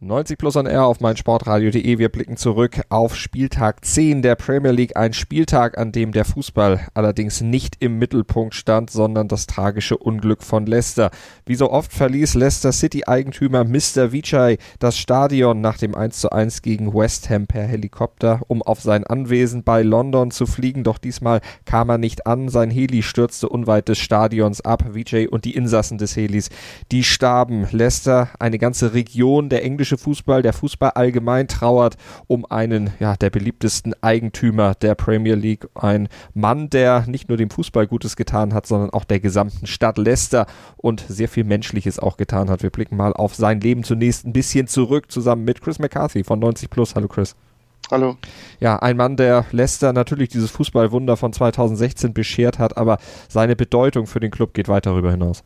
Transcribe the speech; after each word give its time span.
90 0.00 0.38
plus 0.38 0.54
on 0.54 0.66
air 0.66 0.84
auf 0.84 1.00
meinsportradio.de. 1.00 1.98
Wir 1.98 2.08
blicken 2.08 2.36
zurück 2.36 2.82
auf 2.88 3.16
Spieltag 3.16 3.84
10 3.84 4.22
der 4.22 4.36
Premier 4.36 4.70
League. 4.70 4.96
Ein 4.96 5.12
Spieltag, 5.12 5.76
an 5.76 5.90
dem 5.90 6.12
der 6.12 6.24
Fußball 6.24 6.86
allerdings 6.94 7.40
nicht 7.40 7.78
im 7.80 7.98
Mittelpunkt 7.98 8.54
stand, 8.54 8.90
sondern 8.90 9.26
das 9.26 9.48
tragische 9.48 9.98
Unglück 9.98 10.44
von 10.44 10.66
Leicester. 10.66 11.10
Wie 11.46 11.56
so 11.56 11.72
oft 11.72 11.92
verließ 11.92 12.34
Leicester 12.34 12.70
City 12.70 13.06
Eigentümer 13.06 13.64
Mr. 13.64 14.12
Vichai 14.12 14.58
das 14.78 14.96
Stadion 14.96 15.60
nach 15.60 15.78
dem 15.78 15.96
1:1 15.96 16.62
gegen 16.62 16.94
West 16.94 17.28
Ham 17.28 17.48
per 17.48 17.64
Helikopter, 17.64 18.42
um 18.46 18.62
auf 18.62 18.80
sein 18.80 19.02
Anwesen 19.02 19.64
bei 19.64 19.82
London 19.82 20.30
zu 20.30 20.46
fliegen. 20.46 20.84
Doch 20.84 20.98
diesmal 20.98 21.40
kam 21.64 21.88
er 21.88 21.98
nicht 21.98 22.24
an. 22.24 22.48
Sein 22.50 22.70
Heli 22.70 23.02
stürzte 23.02 23.48
unweit 23.48 23.88
des 23.88 23.98
Stadions 23.98 24.60
ab. 24.60 24.94
Vichai 24.94 25.28
und 25.28 25.44
die 25.44 25.56
Insassen 25.56 25.98
des 25.98 26.14
Helis, 26.14 26.50
die 26.92 27.02
starben. 27.02 27.66
Leicester, 27.72 28.28
eine 28.38 28.60
ganze 28.60 28.94
Region 28.94 29.48
der 29.48 29.64
englischen 29.64 29.87
englische 29.88 29.98
Fußball, 29.98 30.42
der 30.42 30.52
Fußball 30.52 30.90
allgemein 30.90 31.48
trauert 31.48 31.96
um 32.26 32.44
einen 32.44 32.90
ja, 33.00 33.16
der 33.16 33.30
beliebtesten 33.30 33.94
Eigentümer 34.02 34.74
der 34.74 34.94
Premier 34.94 35.34
League. 35.34 35.66
Ein 35.74 36.08
Mann, 36.34 36.68
der 36.68 37.04
nicht 37.06 37.28
nur 37.28 37.38
dem 37.38 37.50
Fußball 37.50 37.86
Gutes 37.86 38.16
getan 38.16 38.52
hat, 38.52 38.66
sondern 38.66 38.90
auch 38.90 39.04
der 39.04 39.20
gesamten 39.20 39.66
Stadt 39.66 39.96
Leicester 39.96 40.46
und 40.76 41.04
sehr 41.08 41.28
viel 41.28 41.44
Menschliches 41.44 41.98
auch 41.98 42.18
getan 42.18 42.50
hat. 42.50 42.62
Wir 42.62 42.70
blicken 42.70 42.96
mal 42.96 43.14
auf 43.14 43.34
sein 43.34 43.60
Leben 43.60 43.82
zunächst 43.82 44.26
ein 44.26 44.32
bisschen 44.32 44.66
zurück, 44.66 45.10
zusammen 45.10 45.44
mit 45.44 45.62
Chris 45.62 45.78
McCarthy 45.78 46.22
von 46.22 46.38
90 46.38 46.68
Plus. 46.68 46.94
Hallo 46.94 47.08
Chris. 47.08 47.34
Hallo. 47.90 48.16
Ja, 48.60 48.76
ein 48.80 48.98
Mann, 48.98 49.16
der 49.16 49.46
Leicester 49.52 49.94
natürlich 49.94 50.28
dieses 50.28 50.50
Fußballwunder 50.50 51.16
von 51.16 51.32
2016 51.32 52.12
beschert 52.12 52.58
hat, 52.58 52.76
aber 52.76 52.98
seine 53.28 53.56
Bedeutung 53.56 54.06
für 54.06 54.20
den 54.20 54.30
Club 54.30 54.52
geht 54.52 54.68
weit 54.68 54.84
darüber 54.84 55.10
hinaus. 55.10 55.42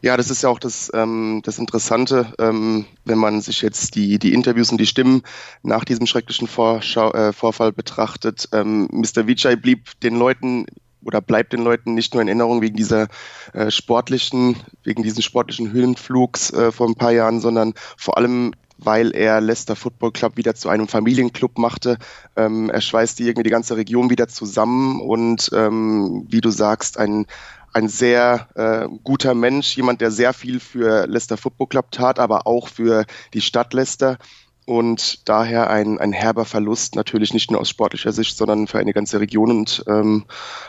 Ja, 0.00 0.16
das 0.16 0.30
ist 0.30 0.42
ja 0.42 0.48
auch 0.48 0.58
das, 0.58 0.90
ähm, 0.94 1.40
das 1.44 1.58
Interessante, 1.58 2.32
ähm, 2.38 2.86
wenn 3.04 3.18
man 3.18 3.40
sich 3.40 3.62
jetzt 3.62 3.94
die, 3.94 4.18
die 4.18 4.34
Interviews 4.34 4.70
und 4.70 4.78
die 4.78 4.86
Stimmen 4.86 5.22
nach 5.62 5.84
diesem 5.84 6.06
schrecklichen 6.06 6.48
Vorschau, 6.48 7.12
äh, 7.12 7.32
Vorfall 7.32 7.72
betrachtet. 7.72 8.48
Ähm, 8.52 8.88
Mr. 8.90 9.26
Vijay 9.26 9.56
blieb 9.56 10.00
den 10.00 10.16
Leuten 10.16 10.66
oder 11.04 11.20
bleibt 11.20 11.52
den 11.52 11.62
Leuten 11.62 11.94
nicht 11.94 12.14
nur 12.14 12.22
in 12.22 12.28
Erinnerung 12.28 12.62
wegen 12.62 12.76
dieser 12.76 13.08
äh, 13.52 13.70
sportlichen, 13.70 14.56
wegen 14.84 15.02
diesen 15.02 15.22
sportlichen 15.22 15.72
Höhenflugs 15.72 16.52
äh, 16.52 16.70
vor 16.70 16.86
ein 16.88 16.94
paar 16.94 17.12
Jahren, 17.12 17.40
sondern 17.40 17.74
vor 17.96 18.16
allem 18.18 18.52
weil 18.84 19.14
er 19.14 19.40
Leicester 19.40 19.76
Football 19.76 20.12
Club 20.12 20.36
wieder 20.36 20.54
zu 20.54 20.68
einem 20.68 20.88
Familienclub 20.88 21.58
machte. 21.58 21.98
Ähm, 22.36 22.70
er 22.70 22.80
schweißte 22.80 23.22
irgendwie 23.22 23.44
die 23.44 23.50
ganze 23.50 23.76
Region 23.76 24.10
wieder 24.10 24.28
zusammen 24.28 25.00
und 25.00 25.50
ähm, 25.54 26.26
wie 26.28 26.40
du 26.40 26.50
sagst, 26.50 26.98
ein, 26.98 27.26
ein 27.72 27.88
sehr 27.88 28.48
äh, 28.54 28.88
guter 29.02 29.34
Mensch, 29.34 29.76
jemand, 29.76 30.00
der 30.00 30.10
sehr 30.10 30.32
viel 30.32 30.60
für 30.60 31.06
Leicester 31.06 31.36
Football 31.36 31.68
Club 31.68 31.90
tat, 31.90 32.18
aber 32.18 32.46
auch 32.46 32.68
für 32.68 33.04
die 33.34 33.40
Stadt 33.40 33.72
Leicester. 33.72 34.18
Und 34.64 35.28
daher 35.28 35.70
ein, 35.70 35.98
ein 35.98 36.12
herber 36.12 36.44
Verlust, 36.44 36.94
natürlich 36.94 37.34
nicht 37.34 37.50
nur 37.50 37.60
aus 37.60 37.68
sportlicher 37.68 38.12
Sicht, 38.12 38.36
sondern 38.36 38.68
für 38.68 38.78
eine 38.78 38.92
ganze 38.92 39.18
Region 39.18 39.50
und 39.50 39.84
ähm, 39.88 40.24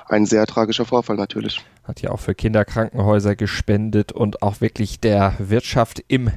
ein 0.07 0.25
sehr 0.25 0.47
tragischer 0.47 0.85
Vorfall 0.85 1.15
natürlich. 1.15 1.61
Hat 1.83 2.01
ja 2.01 2.09
auch 2.09 2.19
für 2.19 2.33
Kinderkrankenhäuser 2.33 3.35
gespendet 3.35 4.11
und 4.11 4.41
auch 4.41 4.61
wirklich 4.61 4.99
der 4.99 5.35
Wirtschaft 5.37 6.03
im 6.07 6.31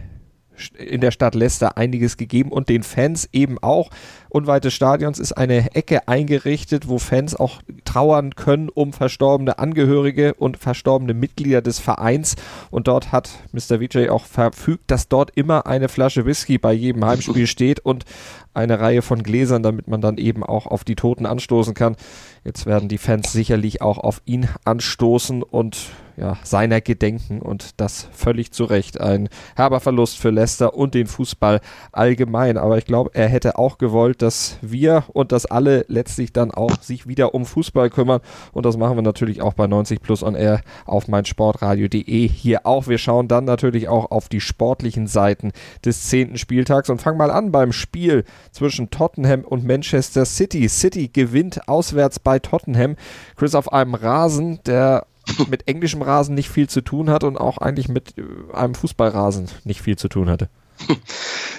in 0.79 1.01
der 1.01 1.11
Stadt 1.11 1.35
Leicester 1.35 1.77
einiges 1.77 2.17
gegeben 2.17 2.53
und 2.53 2.69
den 2.69 2.83
Fans 2.83 3.29
eben 3.33 3.59
auch. 3.59 3.91
Unweit 4.29 4.65
des 4.65 4.75
Stadions 4.75 5.19
ist 5.19 5.33
eine 5.33 5.75
Ecke 5.75 6.09
eingerichtet, 6.09 6.89
wo 6.89 6.99
Fans 6.99 7.35
auch 7.35 7.63
trauern 7.85 8.35
können 8.35 8.69
um 8.69 8.93
verstorbene 8.93 9.59
Angehörige 9.59 10.35
und 10.35 10.59
verstorbene 10.59 11.15
Mitglieder 11.15 11.63
des 11.63 11.79
Vereins. 11.79 12.37
Und 12.71 12.89
dort 12.89 13.13
hat 13.13 13.31
Mr. 13.53 13.81
Vijay 13.81 14.11
auch 14.11 14.27
verfügt, 14.27 14.91
dass 14.91 15.09
dort 15.09 15.31
immer 15.35 15.67
eine 15.67 15.89
Flasche 15.89 16.27
Whisky 16.27 16.59
bei 16.59 16.73
jedem 16.73 17.05
Heimspiel 17.05 17.47
steht 17.47 17.81
und 17.81 18.05
eine 18.53 18.81
Reihe 18.81 19.03
von 19.03 19.23
Gläsern, 19.23 19.63
damit 19.63 19.89
man 19.89 20.01
dann 20.01 20.19
eben 20.19 20.43
auch 20.43 20.67
auf 20.67 20.85
die 20.85 20.97
Toten 20.97 21.27
anstoßen 21.27 21.75
kann. 21.75 21.97
Jetzt 22.45 22.67
werden 22.67 22.89
die 22.89 22.99
Fans 22.99 23.33
sicherlich 23.33 23.83
auch 23.83 23.99
auf 23.99 24.23
ihn 24.25 24.49
anstoßen 24.65 25.43
und 25.43 25.77
ja, 26.17 26.39
seiner 26.43 26.81
gedenken 26.81 27.43
und 27.43 27.81
das 27.81 28.09
völlig 28.13 28.53
zu 28.53 28.65
Recht. 28.65 29.01
Ein 29.01 29.29
herber 29.55 29.81
Verlust 29.81 30.19
für 30.19 30.31
Leicester 30.31 30.75
und 30.75 30.95
den 30.95 31.07
Fußball 31.07 31.61
allgemein. 31.93 32.57
Aber 32.57 32.79
ich 32.79 32.87
glaube, 32.87 33.11
er 33.13 33.29
hätte 33.29 33.59
auch 33.59 33.79
gewollt, 33.79 34.23
dass 34.23 34.59
wir 34.63 35.05
und 35.09 35.33
dass 35.33 35.47
alle 35.47 35.85
letztlich 35.89 36.33
dann 36.33 36.51
auch 36.51 36.81
sich 36.81 37.07
wieder 37.07 37.35
um 37.35 37.45
Fußball 37.45 37.91
kümmern. 37.91 38.21
Und 38.53 38.65
das 38.65 38.77
machen 38.77 38.97
wir 38.97 39.03
natürlich 39.03 39.43
auch 39.43 39.53
bei 39.53 39.67
90 39.67 40.01
Plus 40.01 40.23
on 40.23 40.35
Air 40.35 40.63
auf 40.87 41.07
meinsportradio.de 41.09 42.29
hier 42.29 42.67
auch. 42.67 42.87
Wir 42.87 42.99
schauen 42.99 43.29
dann 43.29 43.45
natürlich 43.45 43.89
auch 43.89 44.11
auf 44.11 44.29
die 44.29 44.41
sportlichen 44.41 45.07
Seiten 45.07 45.53
des 45.85 46.09
zehnten 46.09 46.39
Spieltags 46.39 46.89
und 46.89 47.03
fangen 47.03 47.19
mal 47.19 47.31
an 47.31 47.53
beim 47.53 47.73
Spiel 47.73 48.25
zwischen 48.53 48.91
Tottenham 48.91 49.45
und 49.45 49.65
Manchester 49.65 50.25
City. 50.25 50.69
City 50.69 51.09
gewinnt 51.09 51.69
auswärts 51.69 52.19
bei 52.19 52.39
Tottenham. 52.39 52.97
Chris 53.37 53.55
auf 53.55 53.73
einem 53.73 53.95
Rasen, 53.95 54.61
der 54.65 55.07
mit 55.49 55.69
englischem 55.69 56.03
Rasen 56.03 56.35
nicht 56.35 56.51
viel 56.51 56.69
zu 56.69 56.81
tun 56.81 57.11
hat 57.11 57.25
und 57.25 57.37
auch 57.37 57.59
eigentlich 57.59 57.89
mit 57.89 58.17
äh, 58.19 58.23
einem 58.55 58.75
Fußballrasen 58.75 59.49
nicht 59.65 59.83
viel 59.83 59.97
zu 59.97 60.09
tun 60.09 60.29
hatte. 60.29 60.49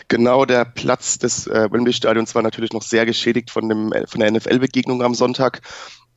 Genau, 0.10 0.46
der 0.46 0.64
Platz 0.64 1.18
des 1.18 1.48
äh, 1.48 1.68
Wembley-Stadions 1.70 2.34
war 2.34 2.42
natürlich 2.42 2.72
noch 2.72 2.82
sehr 2.82 3.06
geschädigt 3.06 3.52
von, 3.52 3.68
dem, 3.68 3.92
äh, 3.92 4.08
von 4.08 4.22
der 4.22 4.32
NFL-Begegnung 4.32 5.04
am 5.04 5.14
Sonntag 5.14 5.62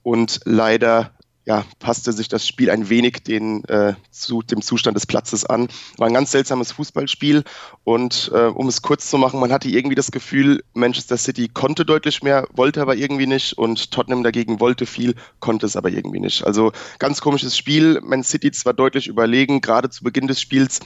und 0.04 0.40
leider 0.44 1.10
ja, 1.50 1.64
passte 1.80 2.12
sich 2.12 2.28
das 2.28 2.46
Spiel 2.46 2.70
ein 2.70 2.90
wenig 2.90 3.24
den, 3.24 3.64
äh, 3.64 3.94
zu 4.12 4.40
dem 4.40 4.62
Zustand 4.62 4.96
des 4.96 5.04
Platzes 5.04 5.44
an. 5.44 5.66
War 5.96 6.06
ein 6.06 6.14
ganz 6.14 6.30
seltsames 6.30 6.70
Fußballspiel 6.70 7.42
und 7.82 8.30
äh, 8.32 8.44
um 8.44 8.68
es 8.68 8.82
kurz 8.82 9.10
zu 9.10 9.18
machen, 9.18 9.40
man 9.40 9.50
hatte 9.50 9.68
irgendwie 9.68 9.96
das 9.96 10.12
Gefühl, 10.12 10.62
Manchester 10.74 11.16
City 11.16 11.48
konnte 11.48 11.84
deutlich 11.84 12.22
mehr, 12.22 12.46
wollte 12.52 12.80
aber 12.80 12.94
irgendwie 12.94 13.26
nicht 13.26 13.58
und 13.58 13.90
Tottenham 13.90 14.22
dagegen 14.22 14.60
wollte 14.60 14.86
viel, 14.86 15.16
konnte 15.40 15.66
es 15.66 15.74
aber 15.74 15.90
irgendwie 15.90 16.20
nicht. 16.20 16.46
Also 16.46 16.70
ganz 17.00 17.20
komisches 17.20 17.56
Spiel. 17.56 18.00
Man 18.00 18.22
City 18.22 18.52
zwar 18.52 18.72
deutlich 18.72 19.08
überlegen, 19.08 19.60
gerade 19.60 19.90
zu 19.90 20.04
Beginn 20.04 20.28
des 20.28 20.40
Spiels, 20.40 20.78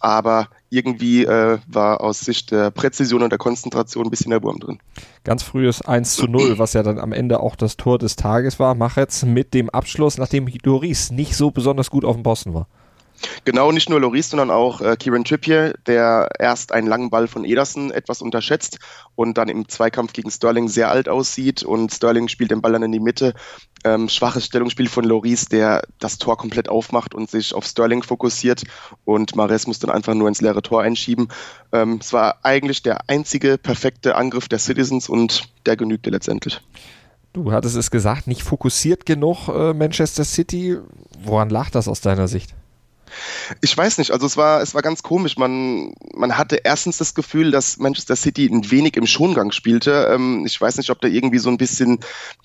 aber 0.00 0.48
irgendwie 0.70 1.24
äh, 1.24 1.58
war 1.66 2.00
aus 2.00 2.20
Sicht 2.20 2.50
der 2.50 2.70
Präzision 2.70 3.22
und 3.22 3.30
der 3.30 3.38
Konzentration 3.38 4.06
ein 4.06 4.10
bisschen 4.10 4.30
der 4.30 4.42
Wurm 4.42 4.58
drin. 4.58 4.78
Ganz 5.24 5.42
frühes 5.42 5.82
1 5.82 6.14
zu 6.14 6.26
0, 6.26 6.58
was 6.58 6.72
ja 6.74 6.82
dann 6.82 6.98
am 6.98 7.12
Ende 7.12 7.40
auch 7.40 7.56
das 7.56 7.76
Tor 7.76 7.98
des 7.98 8.16
Tages 8.16 8.58
war. 8.58 8.74
Mach 8.74 8.96
jetzt 8.96 9.24
mit 9.24 9.54
dem 9.54 9.70
Abschluss, 9.70 10.18
nachdem 10.18 10.46
Doris 10.46 11.10
nicht 11.10 11.36
so 11.36 11.50
besonders 11.50 11.90
gut 11.90 12.04
auf 12.04 12.16
dem 12.16 12.22
Posten 12.22 12.54
war. 12.54 12.68
Genau, 13.44 13.72
nicht 13.72 13.88
nur 13.88 14.00
Loris, 14.00 14.30
sondern 14.30 14.50
auch 14.50 14.80
äh, 14.80 14.96
Kieran 14.96 15.24
Trippier, 15.24 15.74
der 15.86 16.28
erst 16.38 16.72
einen 16.72 16.86
langen 16.86 17.10
Ball 17.10 17.28
von 17.28 17.44
Ederson 17.44 17.90
etwas 17.90 18.22
unterschätzt 18.22 18.78
und 19.14 19.38
dann 19.38 19.48
im 19.48 19.68
Zweikampf 19.68 20.12
gegen 20.12 20.30
Sterling 20.30 20.68
sehr 20.68 20.90
alt 20.90 21.08
aussieht 21.08 21.62
und 21.62 21.92
Sterling 21.92 22.28
spielt 22.28 22.50
den 22.50 22.60
Ball 22.60 22.72
dann 22.72 22.82
in 22.82 22.92
die 22.92 23.00
Mitte. 23.00 23.34
Ähm, 23.84 24.08
schwaches 24.08 24.46
Stellungsspiel 24.46 24.88
von 24.88 25.04
Loris, 25.04 25.46
der 25.46 25.82
das 25.98 26.18
Tor 26.18 26.36
komplett 26.36 26.68
aufmacht 26.68 27.14
und 27.14 27.30
sich 27.30 27.54
auf 27.54 27.64
Sterling 27.64 28.02
fokussiert 28.02 28.64
und 29.04 29.36
Mares 29.36 29.66
muss 29.66 29.78
dann 29.78 29.90
einfach 29.90 30.14
nur 30.14 30.28
ins 30.28 30.40
leere 30.40 30.62
Tor 30.62 30.82
einschieben. 30.82 31.28
Ähm, 31.72 31.98
es 32.00 32.12
war 32.12 32.38
eigentlich 32.42 32.82
der 32.82 33.08
einzige 33.08 33.58
perfekte 33.58 34.16
Angriff 34.16 34.48
der 34.48 34.58
Citizens 34.58 35.08
und 35.08 35.48
der 35.66 35.76
genügte 35.76 36.10
letztendlich. 36.10 36.60
Du 37.32 37.52
hattest 37.52 37.76
es 37.76 37.90
gesagt, 37.90 38.26
nicht 38.26 38.42
fokussiert 38.42 39.04
genug 39.04 39.48
äh, 39.48 39.74
Manchester 39.74 40.24
City. 40.24 40.78
Woran 41.22 41.50
lag 41.50 41.68
das 41.68 41.86
aus 41.86 42.00
deiner 42.00 42.28
Sicht? 42.28 42.54
Ich 43.60 43.76
weiß 43.76 43.98
nicht, 43.98 44.10
also 44.10 44.26
es 44.26 44.36
war, 44.36 44.60
es 44.60 44.74
war 44.74 44.82
ganz 44.82 45.02
komisch. 45.02 45.36
Man, 45.36 45.92
man 46.14 46.36
hatte 46.36 46.56
erstens 46.56 46.98
das 46.98 47.14
Gefühl, 47.14 47.50
dass 47.50 47.78
Manchester 47.78 48.16
City 48.16 48.46
ein 48.46 48.70
wenig 48.70 48.96
im 48.96 49.06
Schongang 49.06 49.52
spielte. 49.52 50.08
Ähm, 50.12 50.44
ich 50.46 50.60
weiß 50.60 50.76
nicht, 50.76 50.90
ob 50.90 51.00
da 51.00 51.08
irgendwie 51.08 51.38
so 51.38 51.48
ein 51.48 51.56
bisschen 51.56 51.98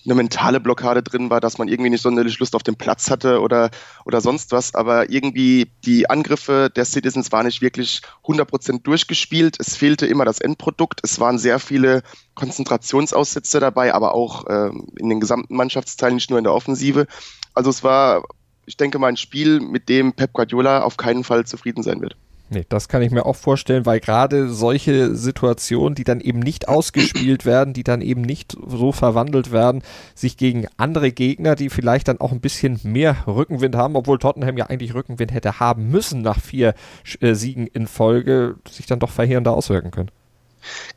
eine 0.06 0.16
mentale 0.16 0.60
Blockade 0.60 1.04
drin 1.04 1.30
war, 1.30 1.40
dass 1.40 1.58
man 1.58 1.68
irgendwie 1.68 1.90
nicht 1.90 2.02
sonderlich 2.02 2.40
Lust 2.40 2.56
auf 2.56 2.64
den 2.64 2.76
Platz 2.76 3.10
hatte 3.10 3.42
oder, 3.42 3.72
oder 4.06 4.22
sonst 4.22 4.52
was. 4.52 4.76
Aber 4.76 5.10
irgendwie 5.10 5.72
die 5.86 6.10
Angriffe 6.10 6.72
der 6.76 6.86
Citizens 6.86 7.32
waren 7.32 7.46
nicht 7.46 7.62
wirklich 7.62 8.02
100% 8.26 8.84
durchgespielt. 8.84 9.58
Es 9.60 9.76
fehlte 9.76 10.06
immer 10.06 10.26
das 10.26 10.40
Endprodukt. 10.40 11.02
Es 11.04 11.20
waren 11.20 11.40
sehr 11.40 11.60
viele 11.60 12.04
Konzentrationsaussätze 12.36 13.60
dabei, 13.60 13.94
aber 13.94 14.14
auch 14.14 14.48
äh, 14.48 14.72
in 14.98 15.10
den 15.10 15.20
gesamten 15.20 15.56
Mannschaftsteilen, 15.56 16.16
nicht 16.16 16.30
nur 16.30 16.40
in 16.40 16.46
der 16.46 16.54
Offensive. 16.54 17.08
Also 17.54 17.70
es 17.70 17.84
war 17.84 18.24
ich 18.66 18.78
denke 18.78 19.00
mal, 19.00 19.08
ein 19.08 19.18
Spiel, 19.18 19.60
mit 19.60 19.90
dem 19.90 20.14
Pep 20.14 20.34
Guardiola 20.34 20.84
auf 20.84 20.98
keinen 20.98 21.24
Fall 21.24 21.46
zufrieden 21.46 21.84
sein 21.84 22.02
wird. 22.02 22.16
Nee, 22.54 22.66
das 22.68 22.90
kann 22.90 23.02
ich 23.02 23.12
mir 23.12 23.26
auch 23.26 23.38
vorstellen, 23.38 23.86
weil 23.86 24.02
gerade 24.02 24.50
solche 24.50 25.16
Situationen, 25.16 25.96
die 25.96 26.04
dann 26.04 26.20
eben 26.20 26.40
nicht 26.40 26.68
ausgespielt 26.68 27.46
werden, 27.46 27.74
die 27.74 27.84
dann 27.84 28.02
eben 28.02 28.20
nicht 28.20 28.58
so 28.68 28.92
verwandelt 28.92 29.54
werden, 29.54 29.84
sich 30.16 30.36
gegen 30.36 30.68
andere 30.76 31.14
Gegner, 31.14 31.56
die 31.56 31.70
vielleicht 31.70 32.10
dann 32.10 32.20
auch 32.20 32.34
ein 32.34 32.42
bisschen 32.42 32.78
mehr 32.84 33.16
Rückenwind 33.26 33.78
haben, 33.78 33.96
obwohl 33.96 34.20
Tottenham 34.20 34.58
ja 34.58 34.66
eigentlich 34.66 34.94
Rückenwind 34.94 35.32
hätte 35.34 35.62
haben 35.62 35.92
müssen 35.92 36.22
nach 36.22 36.42
vier 36.42 36.74
äh, 37.22 37.36
Siegen 37.36 37.68
in 37.68 37.88
Folge, 37.88 38.58
sich 38.70 38.86
dann 38.86 39.00
doch 39.00 39.12
verheerender 39.12 39.54
auswirken 39.54 39.92
können. 39.92 40.12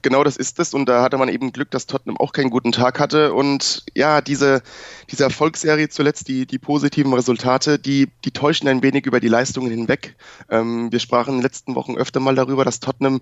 Genau 0.03 0.25
das 0.25 0.37
ist 0.37 0.59
es 0.59 0.75
und 0.75 0.87
da 0.87 1.03
hatte 1.03 1.19
man 1.19 1.29
eben 1.29 1.53
Glück, 1.53 1.71
dass 1.71 1.87
Tottenham 1.87 2.17
auch 2.17 2.33
keinen 2.33 2.51
guten 2.51 2.73
Tag 2.73 3.01
hatte 3.01 3.33
und 3.33 3.85
ja, 3.95 4.21
diese, 4.21 4.63
diese 5.11 5.25
Erfolgsserie 5.25 5.89
zuletzt, 5.89 6.29
die, 6.29 6.47
die 6.47 6.59
positiven 6.59 7.13
Resultate, 7.13 7.79
die, 7.79 8.09
die 8.25 8.31
täuschen 8.31 8.69
ein 8.69 8.83
wenig 8.83 9.07
über 9.07 9.21
die 9.21 9.29
Leistungen 9.29 9.71
hinweg. 9.71 10.17
Ähm, 10.51 10.93
wir 10.93 11.01
sprachen 11.01 11.35
in 11.35 11.39
den 11.39 11.43
letzten 11.43 11.75
Wochen 11.75 11.97
öfter 11.97 12.21
mal 12.21 12.35
darüber, 12.35 12.65
dass 12.65 12.81
Tottenham 12.81 13.21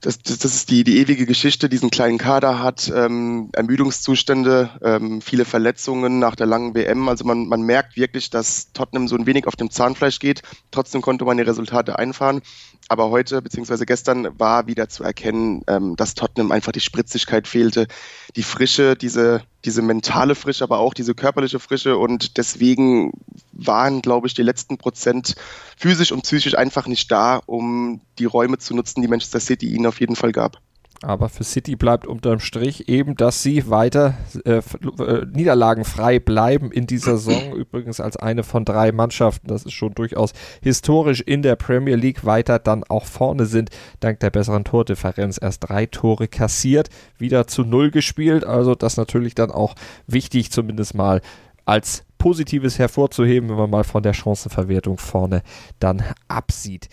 das, 0.00 0.18
das, 0.22 0.38
das 0.38 0.54
ist 0.54 0.70
die, 0.70 0.82
die 0.82 0.98
ewige 0.98 1.26
Geschichte, 1.26 1.68
diesen 1.68 1.90
kleinen 1.90 2.16
Kader 2.16 2.62
hat, 2.62 2.90
ähm, 2.94 3.50
Ermüdungszustände, 3.52 4.70
ähm, 4.82 5.20
viele 5.20 5.44
Verletzungen 5.44 6.18
nach 6.18 6.36
der 6.36 6.46
langen 6.46 6.74
WM. 6.74 7.08
Also 7.08 7.24
man, 7.24 7.46
man 7.46 7.62
merkt 7.62 7.96
wirklich, 7.96 8.30
dass 8.30 8.72
Tottenham 8.72 9.08
so 9.08 9.16
ein 9.16 9.26
wenig 9.26 9.46
auf 9.46 9.56
dem 9.56 9.70
Zahnfleisch 9.70 10.18
geht. 10.18 10.42
Trotzdem 10.70 11.02
konnte 11.02 11.24
man 11.24 11.36
die 11.36 11.42
Resultate 11.42 11.98
einfahren. 11.98 12.40
Aber 12.88 13.10
heute 13.10 13.40
bzw. 13.40 13.84
gestern 13.84 14.38
war 14.38 14.66
wieder 14.66 14.88
zu 14.88 15.04
erkennen, 15.04 15.62
ähm, 15.68 15.94
dass 15.96 16.14
Tottenham 16.14 16.50
einfach 16.50 16.72
die 16.72 16.80
Spritzigkeit 16.80 17.46
fehlte, 17.46 17.86
die 18.34 18.42
Frische, 18.42 18.96
diese, 18.96 19.42
diese 19.64 19.82
mentale 19.82 20.34
Frische, 20.34 20.64
aber 20.64 20.78
auch 20.78 20.92
diese 20.92 21.14
körperliche 21.14 21.60
Frische. 21.60 21.96
Und 21.96 22.36
deswegen 22.36 23.12
waren, 23.52 24.02
glaube 24.02 24.26
ich, 24.26 24.34
die 24.34 24.42
letzten 24.42 24.76
Prozent 24.76 25.36
physisch 25.76 26.10
und 26.10 26.22
psychisch 26.22 26.56
einfach 26.56 26.86
nicht 26.86 27.10
da, 27.12 27.40
um 27.46 28.00
die 28.18 28.24
Räume 28.24 28.58
zu 28.58 28.74
nutzen, 28.74 29.02
die 29.02 29.08
Manchester 29.08 29.40
City 29.40 29.68
ihnen 29.68 29.86
auf 29.86 30.00
jeden 30.00 30.16
Fall 30.16 30.32
gab. 30.32 30.60
Aber 31.02 31.30
für 31.30 31.44
City 31.44 31.76
bleibt 31.76 32.06
unterm 32.06 32.40
Strich 32.40 32.88
eben, 32.90 33.16
dass 33.16 33.42
sie 33.42 33.70
weiter 33.70 34.14
äh, 34.44 34.60
äh, 34.98 35.26
niederlagenfrei 35.32 36.18
bleiben 36.18 36.70
in 36.70 36.86
dieser 36.86 37.16
Saison. 37.16 37.52
Übrigens 37.56 38.00
als 38.00 38.18
eine 38.18 38.42
von 38.42 38.66
drei 38.66 38.92
Mannschaften, 38.92 39.48
das 39.48 39.64
ist 39.64 39.72
schon 39.72 39.94
durchaus 39.94 40.34
historisch 40.60 41.22
in 41.22 41.40
der 41.40 41.56
Premier 41.56 41.96
League, 41.96 42.26
weiter 42.26 42.58
dann 42.58 42.84
auch 42.84 43.06
vorne 43.06 43.46
sind, 43.46 43.70
dank 44.00 44.20
der 44.20 44.28
besseren 44.28 44.64
Tordifferenz. 44.64 45.38
Erst 45.40 45.70
drei 45.70 45.86
Tore 45.86 46.28
kassiert, 46.28 46.90
wieder 47.16 47.46
zu 47.46 47.64
null 47.64 47.90
gespielt. 47.90 48.44
Also 48.44 48.74
das 48.74 48.98
natürlich 48.98 49.34
dann 49.34 49.50
auch 49.50 49.74
wichtig, 50.06 50.52
zumindest 50.52 50.94
mal 50.94 51.22
als 51.64 52.04
Positives 52.18 52.78
hervorzuheben, 52.78 53.48
wenn 53.48 53.56
man 53.56 53.70
mal 53.70 53.84
von 53.84 54.02
der 54.02 54.12
Chancenverwertung 54.12 54.98
vorne 54.98 55.42
dann 55.78 56.02
absieht 56.28 56.90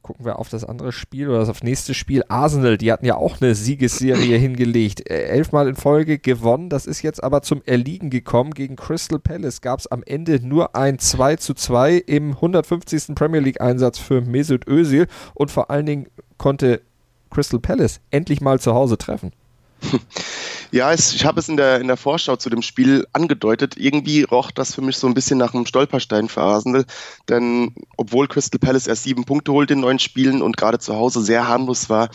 gucken 0.00 0.24
wir 0.24 0.38
auf 0.38 0.48
das 0.48 0.64
andere 0.64 0.92
Spiel 0.92 1.28
oder 1.28 1.44
das 1.44 1.62
nächste 1.62 1.94
Spiel. 1.94 2.24
Arsenal, 2.28 2.78
die 2.78 2.90
hatten 2.90 3.04
ja 3.04 3.16
auch 3.16 3.40
eine 3.40 3.54
Siegesserie 3.54 4.36
hingelegt. 4.38 5.08
Äh, 5.08 5.24
elfmal 5.24 5.68
in 5.68 5.76
Folge 5.76 6.18
gewonnen. 6.18 6.68
Das 6.68 6.86
ist 6.86 7.02
jetzt 7.02 7.22
aber 7.22 7.42
zum 7.42 7.62
Erliegen 7.64 8.10
gekommen. 8.10 8.52
Gegen 8.54 8.76
Crystal 8.76 9.18
Palace 9.18 9.60
gab 9.60 9.80
es 9.80 9.86
am 9.86 10.02
Ende 10.04 10.40
nur 10.46 10.74
ein 10.74 10.98
2 10.98 11.36
zu 11.36 11.54
2 11.54 11.96
im 11.96 12.32
150. 12.32 13.14
Premier 13.14 13.40
League 13.40 13.60
Einsatz 13.60 13.98
für 13.98 14.20
Mesut 14.20 14.66
Özil 14.66 15.06
und 15.34 15.50
vor 15.50 15.70
allen 15.70 15.86
Dingen 15.86 16.06
konnte 16.38 16.80
Crystal 17.30 17.60
Palace 17.60 18.00
endlich 18.10 18.40
mal 18.40 18.60
zu 18.60 18.74
Hause 18.74 18.98
treffen. 18.98 19.32
Ja, 20.72 20.90
es, 20.90 21.12
ich 21.12 21.26
habe 21.26 21.38
es 21.38 21.50
in 21.50 21.58
der, 21.58 21.80
in 21.80 21.86
der 21.86 21.98
Vorschau 21.98 22.36
zu 22.36 22.48
dem 22.48 22.62
Spiel 22.62 23.06
angedeutet. 23.12 23.76
Irgendwie 23.76 24.22
roch 24.22 24.50
das 24.50 24.74
für 24.74 24.80
mich 24.80 24.96
so 24.96 25.06
ein 25.06 25.12
bisschen 25.12 25.36
nach 25.36 25.52
einem 25.52 25.66
Stolperstein 25.66 26.30
für 26.30 26.40
Arsenal. 26.40 26.86
Denn 27.28 27.74
obwohl 27.98 28.26
Crystal 28.26 28.58
Palace 28.58 28.86
erst 28.86 29.02
sieben 29.02 29.24
Punkte 29.24 29.52
holt 29.52 29.70
in 29.70 29.80
neun 29.80 29.98
Spielen 29.98 30.40
und 30.40 30.56
gerade 30.56 30.78
zu 30.78 30.96
Hause 30.96 31.20
sehr 31.20 31.46
harmlos 31.46 31.90
war, 31.90 32.08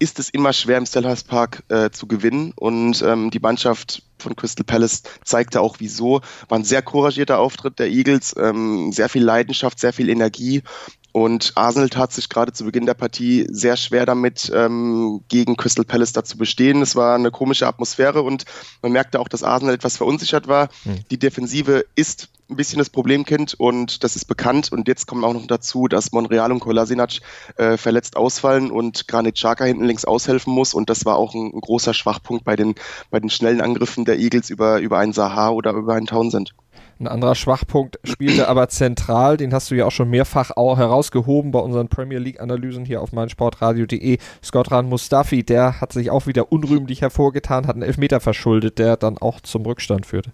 ist 0.00 0.18
es 0.18 0.30
immer 0.30 0.52
schwer 0.52 0.78
im 0.78 0.86
Selhurst 0.86 1.28
Park 1.28 1.62
äh, 1.68 1.90
zu 1.90 2.08
gewinnen. 2.08 2.52
Und 2.56 3.02
ähm, 3.02 3.30
die 3.30 3.38
Mannschaft 3.38 4.02
von 4.18 4.34
Crystal 4.34 4.64
Palace 4.64 5.04
zeigte 5.22 5.60
auch 5.60 5.76
wieso. 5.78 6.22
War 6.48 6.58
ein 6.58 6.64
sehr 6.64 6.82
couragierter 6.82 7.38
Auftritt 7.38 7.78
der 7.78 7.88
Eagles, 7.88 8.34
ähm, 8.36 8.90
sehr 8.90 9.08
viel 9.08 9.22
Leidenschaft, 9.22 9.78
sehr 9.78 9.92
viel 9.92 10.08
Energie. 10.08 10.64
Und 11.12 11.52
Arsenal 11.56 11.90
tat 11.90 12.12
sich 12.12 12.30
gerade 12.30 12.52
zu 12.52 12.64
Beginn 12.64 12.86
der 12.86 12.94
Partie 12.94 13.46
sehr 13.50 13.76
schwer 13.76 14.06
damit, 14.06 14.50
ähm, 14.54 15.22
gegen 15.28 15.56
Crystal 15.56 15.84
Palace 15.84 16.14
da 16.14 16.24
zu 16.24 16.38
bestehen. 16.38 16.80
Es 16.80 16.96
war 16.96 17.14
eine 17.14 17.30
komische 17.30 17.66
Atmosphäre 17.66 18.22
und 18.22 18.44
man 18.80 18.92
merkte 18.92 19.20
auch, 19.20 19.28
dass 19.28 19.42
Arsenal 19.42 19.74
etwas 19.74 19.98
verunsichert 19.98 20.48
war. 20.48 20.68
Mhm. 20.84 21.00
Die 21.10 21.18
Defensive 21.18 21.84
ist 21.94 22.30
ein 22.48 22.56
bisschen 22.56 22.78
das 22.78 22.90
Problemkind 22.90 23.54
und 23.54 24.04
das 24.04 24.16
ist 24.16 24.26
bekannt. 24.26 24.72
Und 24.72 24.88
jetzt 24.88 25.06
kommt 25.06 25.24
auch 25.24 25.34
noch 25.34 25.46
dazu, 25.46 25.88
dass 25.88 26.12
Monreal 26.12 26.52
und 26.52 26.60
Kolasinac 26.60 27.18
äh, 27.56 27.76
verletzt 27.76 28.16
ausfallen 28.16 28.70
und 28.70 29.08
Granit 29.08 29.34
Xhaka 29.34 29.64
hinten 29.64 29.84
links 29.84 30.04
aushelfen 30.04 30.52
muss. 30.52 30.72
Und 30.72 30.88
das 30.88 31.04
war 31.04 31.16
auch 31.16 31.34
ein, 31.34 31.52
ein, 31.54 31.60
großer 31.60 31.94
Schwachpunkt 31.94 32.44
bei 32.44 32.56
den, 32.56 32.74
bei 33.10 33.20
den 33.20 33.30
schnellen 33.30 33.60
Angriffen 33.60 34.04
der 34.04 34.18
Eagles 34.18 34.50
über, 34.50 34.80
über 34.80 34.98
einen 34.98 35.12
Saha 35.12 35.50
oder 35.50 35.72
über 35.72 35.94
einen 35.94 36.06
Townsend. 36.06 36.54
Ein 36.98 37.08
anderer 37.08 37.34
Schwachpunkt 37.34 37.98
spielte 38.04 38.48
aber 38.48 38.68
zentral, 38.68 39.36
den 39.36 39.52
hast 39.52 39.70
du 39.70 39.74
ja 39.74 39.86
auch 39.86 39.92
schon 39.92 40.10
mehrfach 40.10 40.52
auch 40.56 40.78
herausgehoben 40.78 41.50
bei 41.50 41.58
unseren 41.58 41.88
Premier 41.88 42.18
League-Analysen 42.18 42.84
hier 42.84 43.02
auf 43.02 43.12
meinsportradio.de. 43.12 44.18
Skotran 44.42 44.88
Mustafi, 44.88 45.42
der 45.42 45.80
hat 45.80 45.92
sich 45.92 46.10
auch 46.10 46.26
wieder 46.26 46.52
unrühmlich 46.52 47.00
hervorgetan, 47.00 47.66
hat 47.66 47.74
einen 47.74 47.82
Elfmeter 47.82 48.20
verschuldet, 48.20 48.78
der 48.78 48.96
dann 48.96 49.18
auch 49.18 49.40
zum 49.40 49.62
Rückstand 49.62 50.06
führte. 50.06 50.32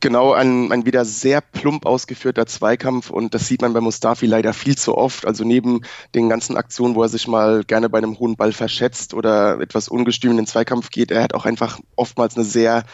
Genau, 0.00 0.32
ein, 0.32 0.72
ein 0.72 0.84
wieder 0.84 1.04
sehr 1.04 1.40
plump 1.40 1.86
ausgeführter 1.86 2.44
Zweikampf 2.46 3.10
und 3.10 3.34
das 3.34 3.46
sieht 3.46 3.62
man 3.62 3.72
bei 3.72 3.80
Mustafi 3.80 4.26
leider 4.26 4.52
viel 4.52 4.76
zu 4.76 4.98
oft. 4.98 5.26
Also 5.26 5.44
neben 5.44 5.82
den 6.14 6.28
ganzen 6.28 6.56
Aktionen, 6.56 6.96
wo 6.96 7.02
er 7.02 7.08
sich 7.08 7.28
mal 7.28 7.62
gerne 7.64 7.88
bei 7.88 7.98
einem 7.98 8.18
hohen 8.18 8.36
Ball 8.36 8.52
verschätzt 8.52 9.14
oder 9.14 9.60
etwas 9.60 9.88
ungestüm 9.88 10.32
in 10.32 10.38
den 10.38 10.46
Zweikampf 10.46 10.90
geht, 10.90 11.12
er 11.12 11.22
hat 11.22 11.34
auch 11.34 11.44
einfach 11.44 11.78
oftmals 11.94 12.36
eine 12.36 12.44
sehr 12.44 12.84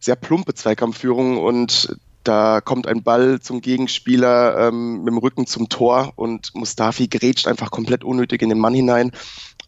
sehr 0.00 0.16
plumpe 0.16 0.54
Zweikampfführung 0.54 1.38
und 1.38 1.96
da 2.24 2.60
kommt 2.60 2.86
ein 2.86 3.02
Ball 3.02 3.40
zum 3.40 3.60
Gegenspieler 3.60 4.68
ähm, 4.68 4.98
mit 4.98 5.08
dem 5.08 5.18
Rücken 5.18 5.46
zum 5.46 5.68
Tor 5.68 6.12
und 6.16 6.54
Mustafi 6.54 7.08
grätscht 7.08 7.46
einfach 7.46 7.70
komplett 7.70 8.04
unnötig 8.04 8.42
in 8.42 8.48
den 8.48 8.58
Mann 8.58 8.74
hinein 8.74 9.12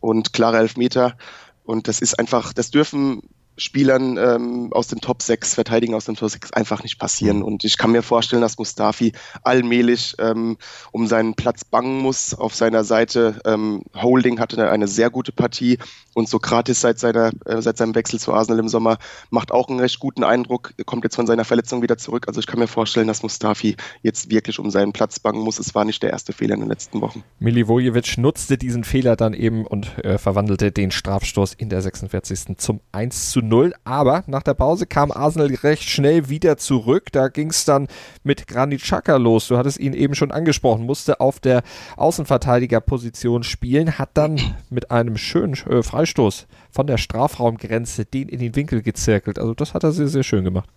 und 0.00 0.32
klare 0.32 0.58
Elfmeter. 0.58 1.16
Und 1.64 1.88
das 1.88 2.00
ist 2.00 2.18
einfach, 2.18 2.52
das 2.52 2.70
dürfen 2.70 3.22
Spielern 3.56 4.16
ähm, 4.16 4.72
aus 4.72 4.88
den 4.88 5.00
Top 5.00 5.22
6, 5.22 5.54
Verteidigen 5.54 5.94
aus 5.94 6.06
den 6.06 6.16
Top 6.16 6.30
6 6.30 6.52
einfach 6.52 6.82
nicht 6.82 6.98
passieren. 6.98 7.38
Mhm. 7.38 7.44
Und 7.44 7.64
ich 7.64 7.76
kann 7.76 7.92
mir 7.92 8.02
vorstellen, 8.02 8.42
dass 8.42 8.58
Mustafi 8.58 9.12
allmählich 9.42 10.14
ähm, 10.18 10.56
um 10.92 11.06
seinen 11.06 11.34
Platz 11.34 11.64
bangen 11.64 11.98
muss. 11.98 12.34
Auf 12.34 12.54
seiner 12.54 12.84
Seite 12.84 13.40
ähm, 13.44 13.82
Holding 13.94 14.40
hatte 14.40 14.70
eine 14.70 14.88
sehr 14.88 15.10
gute 15.10 15.32
Partie 15.32 15.78
und 16.14 16.28
Sokrates 16.28 16.80
seit, 16.80 16.98
seiner, 16.98 17.32
äh, 17.44 17.60
seit 17.60 17.76
seinem 17.76 17.94
Wechsel 17.94 18.18
zu 18.18 18.32
Arsenal 18.32 18.58
im 18.60 18.68
Sommer 18.68 18.98
macht 19.30 19.52
auch 19.52 19.68
einen 19.68 19.80
recht 19.80 19.98
guten 19.98 20.24
Eindruck, 20.24 20.74
kommt 20.86 21.04
jetzt 21.04 21.16
von 21.16 21.26
seiner 21.26 21.44
Verletzung 21.44 21.82
wieder 21.82 21.98
zurück. 21.98 22.26
Also 22.28 22.40
ich 22.40 22.46
kann 22.46 22.58
mir 22.58 22.66
vorstellen, 22.66 23.06
dass 23.06 23.22
Mustafi 23.22 23.76
jetzt 24.02 24.30
wirklich 24.30 24.58
um 24.58 24.70
seinen 24.70 24.92
Platz 24.92 25.18
bangen 25.20 25.40
muss. 25.40 25.58
Es 25.58 25.74
war 25.74 25.84
nicht 25.84 26.02
der 26.02 26.10
erste 26.10 26.32
Fehler 26.32 26.54
in 26.54 26.60
den 26.60 26.68
letzten 26.68 27.00
Wochen. 27.00 27.22
Milivojevic 27.38 28.18
nutzte 28.18 28.58
diesen 28.58 28.84
Fehler 28.84 29.16
dann 29.16 29.34
eben 29.34 29.66
und 29.66 29.98
äh, 30.04 30.18
verwandelte 30.18 30.72
den 30.72 30.90
Strafstoß 30.90 31.54
in 31.54 31.68
der 31.68 31.82
46. 31.82 32.56
zum 32.56 32.80
1 32.92 33.30
zu 33.30 33.39
0. 33.42 33.74
Aber 33.84 34.24
nach 34.26 34.42
der 34.42 34.54
Pause 34.54 34.86
kam 34.86 35.10
Arsenal 35.10 35.54
recht 35.62 35.88
schnell 35.88 36.28
wieder 36.28 36.56
zurück. 36.56 37.12
Da 37.12 37.28
ging 37.28 37.50
es 37.50 37.64
dann 37.64 37.88
mit 38.22 38.46
Granit 38.46 38.82
Xhaka 38.82 39.16
los. 39.16 39.48
Du 39.48 39.56
hattest 39.56 39.78
ihn 39.78 39.92
eben 39.92 40.14
schon 40.14 40.32
angesprochen, 40.32 40.86
musste 40.86 41.20
auf 41.20 41.40
der 41.40 41.62
Außenverteidigerposition 41.96 43.42
spielen, 43.42 43.98
hat 43.98 44.10
dann 44.14 44.40
mit 44.70 44.90
einem 44.90 45.16
schönen 45.16 45.54
äh, 45.68 45.82
Freistoß 45.82 46.46
von 46.70 46.86
der 46.86 46.98
Strafraumgrenze 46.98 48.04
den 48.04 48.28
in 48.28 48.38
den 48.38 48.56
Winkel 48.56 48.82
gezirkelt. 48.82 49.38
Also 49.38 49.54
das 49.54 49.74
hat 49.74 49.84
er 49.84 49.92
sehr, 49.92 50.08
sehr 50.08 50.22
schön 50.22 50.44
gemacht. 50.44 50.68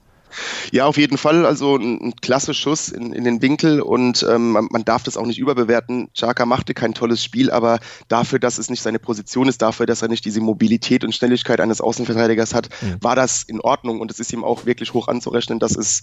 Ja, 0.71 0.85
auf 0.85 0.97
jeden 0.97 1.17
Fall. 1.17 1.45
Also 1.45 1.77
ein, 1.77 1.99
ein 2.01 2.15
klasse 2.21 2.53
Schuss 2.53 2.89
in, 2.89 3.13
in 3.13 3.23
den 3.23 3.41
Winkel 3.41 3.81
und 3.81 4.25
ähm, 4.29 4.51
man, 4.51 4.85
darf 4.85 5.03
das 5.03 5.17
auch 5.17 5.25
nicht 5.25 5.39
überbewerten. 5.39 6.09
Chaka 6.13 6.45
machte 6.45 6.73
kein 6.73 6.93
tolles 6.93 7.23
Spiel, 7.23 7.51
aber 7.51 7.79
dafür, 8.07 8.39
dass 8.39 8.57
es 8.57 8.69
nicht 8.69 8.81
seine 8.81 8.99
Position 8.99 9.47
ist, 9.47 9.61
dafür, 9.61 9.85
dass 9.85 10.01
er 10.01 10.07
nicht 10.07 10.25
diese 10.25 10.41
Mobilität 10.41 11.03
und 11.03 11.15
Schnelligkeit 11.15 11.61
eines 11.61 11.81
Außenverteidigers 11.81 12.53
hat, 12.53 12.69
mhm. 12.81 12.97
war 13.01 13.15
das 13.15 13.43
in 13.43 13.61
Ordnung 13.61 13.99
und 13.99 14.11
es 14.11 14.19
ist 14.19 14.33
ihm 14.33 14.43
auch 14.43 14.65
wirklich 14.65 14.93
hoch 14.93 15.07
anzurechnen, 15.07 15.59
dass 15.59 15.75
es 15.75 16.01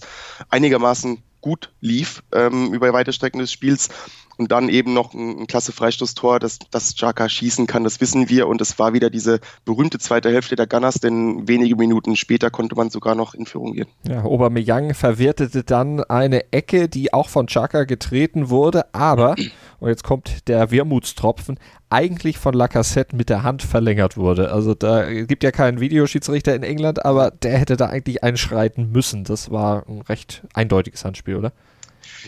einigermaßen 0.49 1.21
gut 1.41 1.71
lief 1.81 2.23
ähm, 2.31 2.73
über 2.73 2.93
weite 2.93 3.13
Strecken 3.13 3.39
des 3.39 3.51
Spiels. 3.51 3.89
Und 4.37 4.51
dann 4.51 4.69
eben 4.69 4.93
noch 4.93 5.13
ein, 5.13 5.41
ein 5.41 5.47
klasse 5.47 5.71
Freistoßtor, 5.71 6.39
das, 6.39 6.57
das 6.71 6.95
Xhaka 6.95 7.29
schießen 7.29 7.67
kann, 7.67 7.83
das 7.83 8.01
wissen 8.01 8.27
wir. 8.27 8.47
Und 8.47 8.59
es 8.59 8.79
war 8.79 8.93
wieder 8.93 9.11
diese 9.11 9.39
berühmte 9.65 9.99
zweite 9.99 10.31
Hälfte 10.31 10.55
der 10.55 10.65
Gunners, 10.65 10.95
denn 10.95 11.47
wenige 11.47 11.75
Minuten 11.75 12.15
später 12.15 12.49
konnte 12.49 12.75
man 12.75 12.89
sogar 12.89 13.13
noch 13.13 13.35
in 13.35 13.45
Führung 13.45 13.73
gehen. 13.73 13.87
Ja, 14.07 14.23
Aubameyang 14.23 14.95
verwertete 14.95 15.63
dann 15.63 16.03
eine 16.05 16.51
Ecke, 16.51 16.89
die 16.89 17.13
auch 17.13 17.29
von 17.29 17.45
Xhaka 17.45 17.83
getreten 17.83 18.49
wurde, 18.49 18.91
aber, 18.95 19.35
und 19.79 19.89
jetzt 19.89 20.03
kommt 20.03 20.47
der 20.47 20.71
Wermutstropfen, 20.71 21.59
eigentlich 21.91 22.37
von 22.37 22.53
Lacassette 22.53 23.15
mit 23.15 23.29
der 23.29 23.43
Hand 23.43 23.61
verlängert 23.61 24.15
wurde. 24.17 24.51
Also 24.51 24.73
da 24.73 25.11
gibt 25.11 25.43
ja 25.43 25.51
keinen 25.51 25.79
Videoschiedsrichter 25.79 26.55
in 26.55 26.63
England, 26.63 27.05
aber 27.05 27.31
der 27.31 27.57
hätte 27.57 27.75
da 27.75 27.87
eigentlich 27.87 28.23
einschreiten 28.23 28.91
müssen. 28.91 29.25
Das 29.25 29.51
war 29.51 29.87
ein 29.87 30.01
recht 30.01 30.41
eindeutiges 30.53 31.03
Handspiel, 31.03 31.35
oder? 31.35 31.51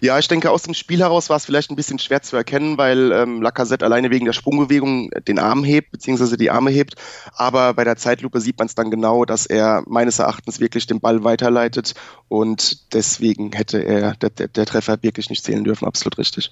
Ja, 0.01 0.17
ich 0.19 0.27
denke, 0.27 0.51
aus 0.51 0.63
dem 0.63 0.73
Spiel 0.73 0.99
heraus 0.99 1.29
war 1.29 1.37
es 1.37 1.45
vielleicht 1.45 1.69
ein 1.71 1.75
bisschen 1.75 1.99
schwer 1.99 2.21
zu 2.21 2.35
erkennen, 2.35 2.77
weil 2.77 3.11
ähm, 3.11 3.41
Lacazette 3.41 3.85
alleine 3.85 4.09
wegen 4.11 4.25
der 4.25 4.33
Sprungbewegung 4.33 5.11
den 5.27 5.39
Arm 5.39 5.63
hebt, 5.63 5.91
beziehungsweise 5.91 6.37
die 6.37 6.51
Arme 6.51 6.71
hebt. 6.71 6.95
Aber 7.35 7.73
bei 7.73 7.83
der 7.83 7.97
Zeitlupe 7.97 8.41
sieht 8.41 8.57
man 8.57 8.67
es 8.67 8.75
dann 8.75 8.91
genau, 8.91 9.25
dass 9.25 9.45
er 9.45 9.83
meines 9.87 10.19
Erachtens 10.19 10.59
wirklich 10.59 10.87
den 10.87 10.99
Ball 10.99 11.23
weiterleitet 11.23 11.93
und 12.27 12.93
deswegen 12.93 13.51
hätte 13.51 13.79
er 13.79 14.15
der, 14.15 14.29
der, 14.29 14.47
der 14.47 14.65
Treffer 14.65 14.97
wirklich 15.01 15.29
nicht 15.29 15.43
zählen 15.43 15.63
dürfen. 15.63 15.85
Absolut 15.85 16.17
richtig. 16.17 16.49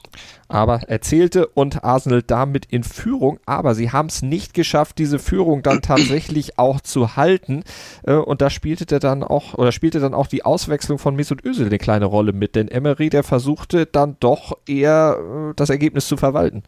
Aber 0.47 0.81
er 0.87 1.01
zählte 1.01 1.47
und 1.47 1.83
Arsenal 1.83 2.21
damit 2.21 2.65
in 2.65 2.83
Führung, 2.83 3.39
aber 3.45 3.73
sie 3.73 3.91
haben 3.91 4.07
es 4.07 4.21
nicht 4.21 4.53
geschafft, 4.53 4.97
diese 4.97 5.17
Führung 5.17 5.63
dann 5.63 5.81
tatsächlich 5.81 6.59
auch 6.59 6.81
zu 6.81 7.15
halten. 7.15 7.63
Äh, 8.03 8.13
und 8.13 8.41
da 8.41 8.49
spielte 8.49 8.85
dann 8.85 9.23
auch, 9.23 9.55
oder 9.55 9.71
spielte 9.71 9.99
dann 9.99 10.13
auch 10.13 10.27
die 10.27 10.45
Auswechslung 10.45 10.99
von 10.99 11.15
Mesut 11.15 11.43
Özil 11.43 11.65
eine 11.65 11.77
kleine 11.79 12.05
Rolle 12.05 12.33
mit, 12.33 12.55
denn 12.55 12.67
Emery, 12.67 13.09
der 13.09 13.23
versuchte 13.31 13.85
dann 13.85 14.17
doch 14.19 14.57
eher 14.67 15.17
äh, 15.17 15.53
das 15.55 15.69
Ergebnis 15.69 16.05
zu 16.05 16.17
verwalten. 16.17 16.63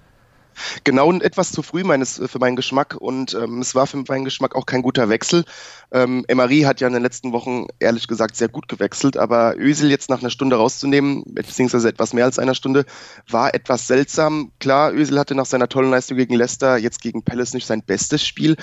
Genau 0.86 1.12
etwas 1.12 1.52
zu 1.52 1.62
früh 1.62 1.84
meines, 1.84 2.22
für 2.26 2.40
meinen 2.40 2.56
Geschmack 2.56 2.96
und 2.98 3.34
ähm, 3.34 3.60
es 3.60 3.76
war 3.76 3.86
für 3.86 4.02
meinen 4.08 4.24
Geschmack 4.24 4.56
auch 4.56 4.66
kein 4.66 4.82
guter 4.82 5.10
Wechsel. 5.10 5.44
Ähm, 5.92 6.24
Emery 6.30 6.62
hat 6.62 6.80
ja 6.80 6.88
in 6.88 6.94
den 6.94 7.04
letzten 7.04 7.34
Wochen 7.34 7.66
ehrlich 7.80 8.08
gesagt 8.08 8.38
sehr 8.38 8.48
gut 8.48 8.70
gewechselt, 8.70 9.18
aber 9.18 9.58
Ösel 9.58 9.90
jetzt 9.90 10.10
nach 10.10 10.22
einer 10.22 10.30
Stunde 10.30 10.56
rauszunehmen, 10.56 11.26
beziehungsweise 11.26 11.90
etwas 11.90 12.14
mehr 12.14 12.24
als 12.24 12.40
einer 12.40 12.56
Stunde, 12.56 12.86
war 13.28 13.54
etwas 13.54 13.88
seltsam. 13.88 14.54
Klar, 14.62 14.94
Ösel 14.94 15.20
hatte 15.20 15.36
nach 15.36 15.48
seiner 15.48 15.68
tollen 15.68 15.92
Leistung 15.92 16.16
gegen 16.16 16.36
Leicester 16.36 16.78
jetzt 16.78 17.02
gegen 17.02 17.24
Palace 17.24 17.54
nicht 17.54 17.68
sein 17.68 17.84
bestes 17.84 18.26
Spiel, 18.26 18.56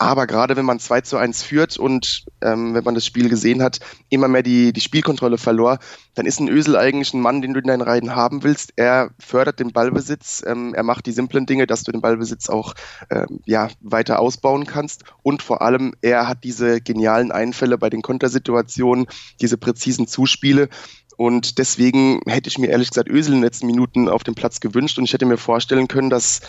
aber 0.00 0.26
gerade 0.26 0.56
wenn 0.56 0.64
man 0.64 0.80
2 0.80 1.02
zu 1.02 1.18
1 1.18 1.42
führt 1.42 1.76
und 1.76 2.24
ähm, 2.40 2.72
wenn 2.72 2.84
man 2.84 2.94
das 2.94 3.04
Spiel 3.04 3.28
gesehen 3.28 3.62
hat, 3.62 3.80
immer 4.08 4.28
mehr 4.28 4.42
die, 4.42 4.72
die 4.72 4.80
Spielkontrolle 4.80 5.36
verlor, 5.36 5.78
dann 6.14 6.24
ist 6.24 6.40
ein 6.40 6.48
Ösel 6.48 6.74
eigentlich 6.78 7.12
ein 7.12 7.20
Mann, 7.20 7.42
den 7.42 7.52
du 7.52 7.60
in 7.60 7.66
deinen 7.66 7.82
Reihen 7.82 8.16
haben 8.16 8.42
willst. 8.42 8.72
Er 8.76 9.10
fördert 9.18 9.60
den 9.60 9.74
Ballbesitz, 9.74 10.42
ähm, 10.46 10.72
er 10.72 10.84
macht 10.84 11.04
die 11.04 11.12
simplen 11.12 11.44
Dinge, 11.44 11.66
dass 11.66 11.82
du 11.82 11.92
den 11.92 12.00
Ballbesitz 12.00 12.48
auch 12.48 12.72
ähm, 13.10 13.40
ja, 13.44 13.68
weiter 13.82 14.20
ausbauen 14.20 14.64
kannst. 14.64 15.04
Und 15.22 15.42
vor 15.42 15.60
allem, 15.60 15.92
er 16.00 16.26
hat 16.26 16.44
diese 16.44 16.80
genialen 16.80 17.30
Einfälle 17.30 17.76
bei 17.76 17.90
den 17.90 18.00
Kontersituationen, 18.00 19.06
diese 19.42 19.58
präzisen 19.58 20.06
Zuspiele. 20.06 20.70
Und 21.18 21.58
deswegen 21.58 22.22
hätte 22.26 22.48
ich 22.48 22.56
mir 22.56 22.68
ehrlich 22.70 22.88
gesagt 22.88 23.10
Ösel 23.10 23.34
in 23.34 23.40
den 23.40 23.44
letzten 23.44 23.66
Minuten 23.66 24.08
auf 24.08 24.24
dem 24.24 24.34
Platz 24.34 24.60
gewünscht 24.60 24.96
und 24.96 25.04
ich 25.04 25.12
hätte 25.12 25.26
mir 25.26 25.36
vorstellen 25.36 25.86
können, 25.86 26.08
dass 26.08 26.40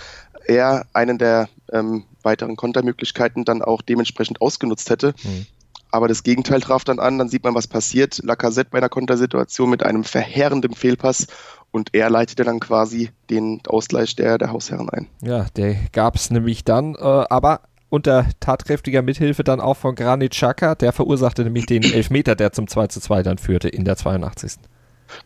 er 0.46 0.86
einen 0.94 1.18
der 1.18 1.50
ähm, 1.72 2.04
weiteren 2.24 2.56
Kontermöglichkeiten 2.56 3.46
dann 3.46 3.62
auch 3.62 3.82
dementsprechend 3.82 4.42
ausgenutzt 4.42 4.90
hätte. 4.90 5.14
Mhm. 5.24 5.46
Aber 5.92 6.08
das 6.08 6.24
Gegenteil 6.24 6.62
traf 6.62 6.86
dann 6.86 7.00
an, 7.00 7.18
dann 7.18 7.28
sieht 7.28 7.44
man, 7.44 7.54
was 7.54 7.68
passiert. 7.68 8.22
Lacazette 8.24 8.70
bei 8.72 8.78
einer 8.78 8.90
Kontersituation 8.90 9.70
mit 9.70 9.84
einem 9.84 10.06
verheerenden 10.06 10.74
Fehlpass 10.74 11.28
und 11.72 11.94
er 11.94 12.10
leitete 12.10 12.44
dann 12.44 12.60
quasi 12.60 13.10
den 13.30 13.62
Ausgleich 13.68 14.16
der, 14.16 14.38
der 14.38 14.52
Hausherren 14.52 14.90
ein. 14.90 15.08
Ja, 15.22 15.48
der 15.56 15.76
gab 15.92 16.16
es 16.16 16.30
nämlich 16.30 16.64
dann, 16.64 16.96
äh, 16.96 17.00
aber 17.00 17.62
unter 17.90 18.26
tatkräftiger 18.40 19.02
Mithilfe 19.02 19.44
dann 19.44 19.60
auch 19.60 19.76
von 19.76 19.96
Granit 19.96 20.32
Xhaka, 20.32 20.76
der 20.76 20.94
verursachte 20.94 21.44
nämlich 21.44 21.66
den 21.66 21.84
Elfmeter, 21.84 22.36
der 22.36 22.54
zum 22.54 22.68
2 22.68 22.88
zu 22.88 23.02
2 23.02 23.22
dann 23.24 23.38
führte 23.38 23.68
in 23.68 23.84
der 23.84 23.98
82. 23.98 24.54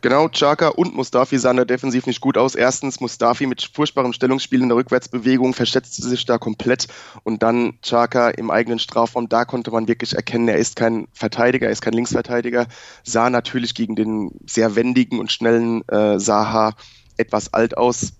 Genau, 0.00 0.28
Chaka 0.28 0.68
und 0.68 0.94
Mustafi 0.94 1.38
sahen 1.38 1.56
da 1.56 1.64
defensiv 1.64 2.06
nicht 2.06 2.20
gut 2.20 2.38
aus. 2.38 2.54
Erstens 2.54 3.00
Mustafi 3.00 3.46
mit 3.46 3.70
furchtbarem 3.72 4.12
Stellungsspiel 4.12 4.62
in 4.62 4.68
der 4.68 4.76
Rückwärtsbewegung 4.76 5.54
verschätzte 5.54 6.02
sich 6.02 6.24
da 6.26 6.38
komplett 6.38 6.88
und 7.24 7.42
dann 7.42 7.78
Chaka 7.82 8.30
im 8.30 8.50
eigenen 8.50 8.78
Strafraum, 8.78 9.28
da 9.28 9.44
konnte 9.44 9.70
man 9.70 9.88
wirklich 9.88 10.14
erkennen, 10.14 10.48
er 10.48 10.58
ist 10.58 10.76
kein 10.76 11.08
Verteidiger, 11.12 11.66
er 11.66 11.72
ist 11.72 11.82
kein 11.82 11.94
Linksverteidiger, 11.94 12.66
sah 13.04 13.30
natürlich 13.30 13.74
gegen 13.74 13.96
den 13.96 14.30
sehr 14.46 14.76
wendigen 14.76 15.18
und 15.18 15.32
schnellen 15.32 15.86
äh, 15.88 16.18
Saha 16.18 16.74
etwas 17.16 17.52
alt 17.52 17.76
aus. 17.76 18.12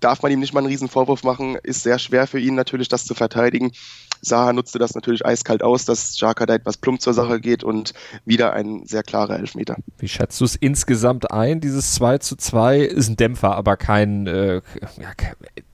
Darf 0.00 0.22
man 0.22 0.32
ihm 0.32 0.40
nicht 0.40 0.54
mal 0.54 0.60
einen 0.60 0.68
riesen 0.68 0.88
Vorwurf 0.88 1.22
machen, 1.22 1.56
ist 1.62 1.82
sehr 1.82 1.98
schwer 1.98 2.26
für 2.26 2.38
ihn 2.38 2.54
natürlich, 2.54 2.88
das 2.88 3.04
zu 3.04 3.14
verteidigen. 3.14 3.72
Saha 4.20 4.52
nutzte 4.52 4.78
das 4.78 4.94
natürlich 4.94 5.26
eiskalt 5.26 5.62
aus, 5.62 5.84
dass 5.84 6.14
Xhaka 6.14 6.46
da 6.46 6.54
etwas 6.54 6.76
plump 6.76 7.00
zur 7.00 7.12
Sache 7.12 7.40
geht 7.40 7.64
und 7.64 7.92
wieder 8.24 8.52
ein 8.52 8.86
sehr 8.86 9.02
klarer 9.02 9.38
Elfmeter. 9.38 9.76
Wie 9.98 10.08
schätzt 10.08 10.40
du 10.40 10.44
es 10.44 10.54
insgesamt 10.54 11.32
ein? 11.32 11.60
Dieses 11.60 11.94
2 11.94 12.18
zu 12.18 12.36
2 12.36 12.78
ist 12.80 13.08
ein 13.08 13.16
Dämpfer, 13.16 13.56
aber 13.56 13.76
kein, 13.76 14.28
äh, 14.28 14.62
ja, 15.00 15.10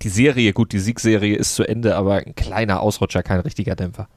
die 0.03 0.09
Serie, 0.09 0.55
gut, 0.55 0.73
die 0.73 0.79
Siegserie 0.79 1.37
ist 1.37 1.55
zu 1.55 1.65
Ende, 1.65 1.97
aber 1.97 2.15
ein 2.15 2.35
kleiner 2.35 2.81
Ausrutscher, 2.81 3.23
kein 3.23 3.41
richtiger 3.41 3.77
Dämpfer. 3.77 4.09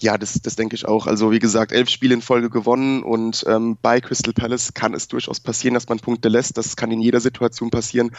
Ja, 0.00 0.18
das, 0.18 0.40
das 0.42 0.56
denke 0.56 0.76
ich 0.76 0.86
auch. 0.86 1.06
Also 1.06 1.30
wie 1.30 1.38
gesagt, 1.38 1.72
elf 1.72 1.88
Spiele 1.88 2.14
in 2.14 2.22
Folge 2.22 2.50
gewonnen 2.50 3.02
und 3.02 3.44
ähm, 3.48 3.76
bei 3.80 4.00
Crystal 4.00 4.32
Palace 4.32 4.74
kann 4.74 4.94
es 4.94 5.08
durchaus 5.08 5.40
passieren, 5.40 5.74
dass 5.74 5.88
man 5.88 5.98
Punkte 5.98 6.28
lässt. 6.28 6.56
Das 6.58 6.76
kann 6.76 6.90
in 6.90 7.00
jeder 7.00 7.20
Situation 7.20 7.70
passieren 7.70 8.10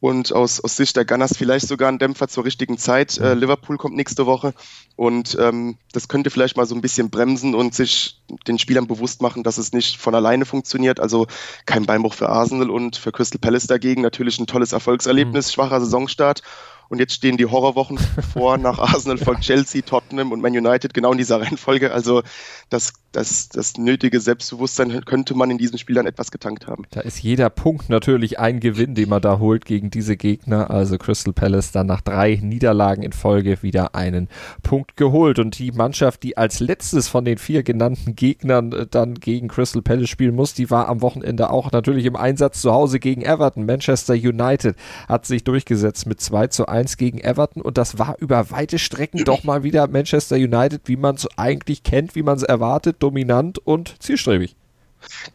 und 0.00 0.32
aus, 0.32 0.60
aus 0.60 0.76
Sicht 0.76 0.96
der 0.96 1.04
Gunners 1.04 1.36
vielleicht 1.36 1.68
sogar 1.68 1.88
ein 1.88 1.98
Dämpfer 1.98 2.28
zur 2.28 2.44
richtigen 2.44 2.76
Zeit. 2.76 3.18
Äh, 3.18 3.34
Liverpool 3.34 3.78
kommt 3.78 3.96
nächste 3.96 4.26
Woche 4.26 4.52
und 4.94 5.36
ähm, 5.40 5.78
das 5.92 6.08
könnte 6.08 6.30
vielleicht 6.30 6.56
mal 6.56 6.66
so 6.66 6.74
ein 6.74 6.82
bisschen 6.82 7.10
bremsen 7.10 7.54
und 7.54 7.74
sich 7.74 8.20
den 8.46 8.58
Spielern 8.58 8.86
bewusst 8.86 9.22
machen, 9.22 9.42
dass 9.42 9.58
es 9.58 9.72
nicht 9.72 9.96
von 9.96 10.14
alleine 10.14 10.44
funktioniert. 10.44 11.00
Also 11.00 11.26
kein 11.64 11.86
Beinbruch 11.86 12.14
für 12.14 12.28
Arsenal 12.28 12.70
und 12.70 12.96
für 12.96 13.12
Crystal 13.12 13.38
Palace 13.38 13.66
dagegen 13.66 14.02
natürlich 14.02 14.38
ein 14.38 14.46
tolles 14.46 14.72
Erfolgserlebnis, 14.72 15.48
mhm. 15.48 15.52
schwacher 15.52 15.80
Saisonstart 15.80 16.42
und 16.88 16.98
jetzt 16.98 17.14
stehen 17.14 17.36
die 17.36 17.46
Horrorwochen 17.46 17.98
vor. 18.32 18.58
Nach 18.58 18.78
Arsenal 18.78 19.18
folgt 19.18 19.42
Chelsea, 19.42 19.82
Tottenham 19.82 20.32
und 20.32 20.40
Man 20.40 20.52
United 20.56 20.94
genau 20.94 21.12
in 21.12 21.18
dieser 21.18 21.40
Reihenfolge. 21.40 21.92
Also 21.92 22.22
das, 22.70 22.92
das, 23.16 23.48
das 23.48 23.76
nötige 23.76 24.20
Selbstbewusstsein 24.20 25.04
könnte 25.04 25.34
man 25.34 25.50
in 25.50 25.58
diesem 25.58 25.78
Spiel 25.78 25.96
dann 25.96 26.06
etwas 26.06 26.30
getankt 26.30 26.66
haben. 26.66 26.84
Da 26.90 27.00
ist 27.00 27.22
jeder 27.22 27.50
Punkt 27.50 27.88
natürlich 27.88 28.38
ein 28.38 28.60
Gewinn, 28.60 28.94
den 28.94 29.08
man 29.08 29.20
da 29.20 29.38
holt 29.38 29.64
gegen 29.64 29.90
diese 29.90 30.16
Gegner. 30.16 30.70
Also 30.70 30.98
Crystal 30.98 31.32
Palace 31.32 31.72
dann 31.72 31.86
nach 31.86 32.00
drei 32.00 32.38
Niederlagen 32.42 33.02
in 33.02 33.12
Folge 33.12 33.62
wieder 33.62 33.94
einen 33.94 34.28
Punkt 34.62 34.96
geholt. 34.96 35.38
Und 35.38 35.58
die 35.58 35.72
Mannschaft, 35.72 36.22
die 36.22 36.36
als 36.36 36.60
letztes 36.60 37.08
von 37.08 37.24
den 37.24 37.38
vier 37.38 37.62
genannten 37.62 38.14
Gegnern 38.16 38.72
äh, 38.72 38.86
dann 38.86 39.14
gegen 39.14 39.48
Crystal 39.48 39.82
Palace 39.82 40.08
spielen 40.08 40.34
muss, 40.34 40.54
die 40.54 40.70
war 40.70 40.88
am 40.88 41.02
Wochenende 41.02 41.50
auch 41.50 41.72
natürlich 41.72 42.06
im 42.06 42.16
Einsatz 42.16 42.60
zu 42.60 42.72
Hause 42.72 43.00
gegen 43.00 43.22
Everton. 43.22 43.66
Manchester 43.66 44.14
United 44.14 44.76
hat 45.08 45.26
sich 45.26 45.44
durchgesetzt 45.44 46.06
mit 46.06 46.20
2 46.20 46.46
zu 46.48 46.66
1 46.66 46.76
1 46.76 46.96
gegen 46.98 47.18
Everton 47.18 47.62
und 47.62 47.78
das 47.78 47.98
war 47.98 48.16
über 48.18 48.50
weite 48.50 48.78
Strecken 48.78 49.24
doch 49.24 49.44
mal 49.44 49.62
wieder 49.62 49.88
Manchester 49.88 50.36
United, 50.36 50.82
wie 50.84 50.96
man 50.96 51.16
es 51.16 51.26
eigentlich 51.36 51.82
kennt, 51.82 52.14
wie 52.14 52.22
man 52.22 52.36
es 52.36 52.42
erwartet, 52.42 52.96
dominant 53.06 53.58
und 53.58 53.94
zielstrebig. 54.02 54.56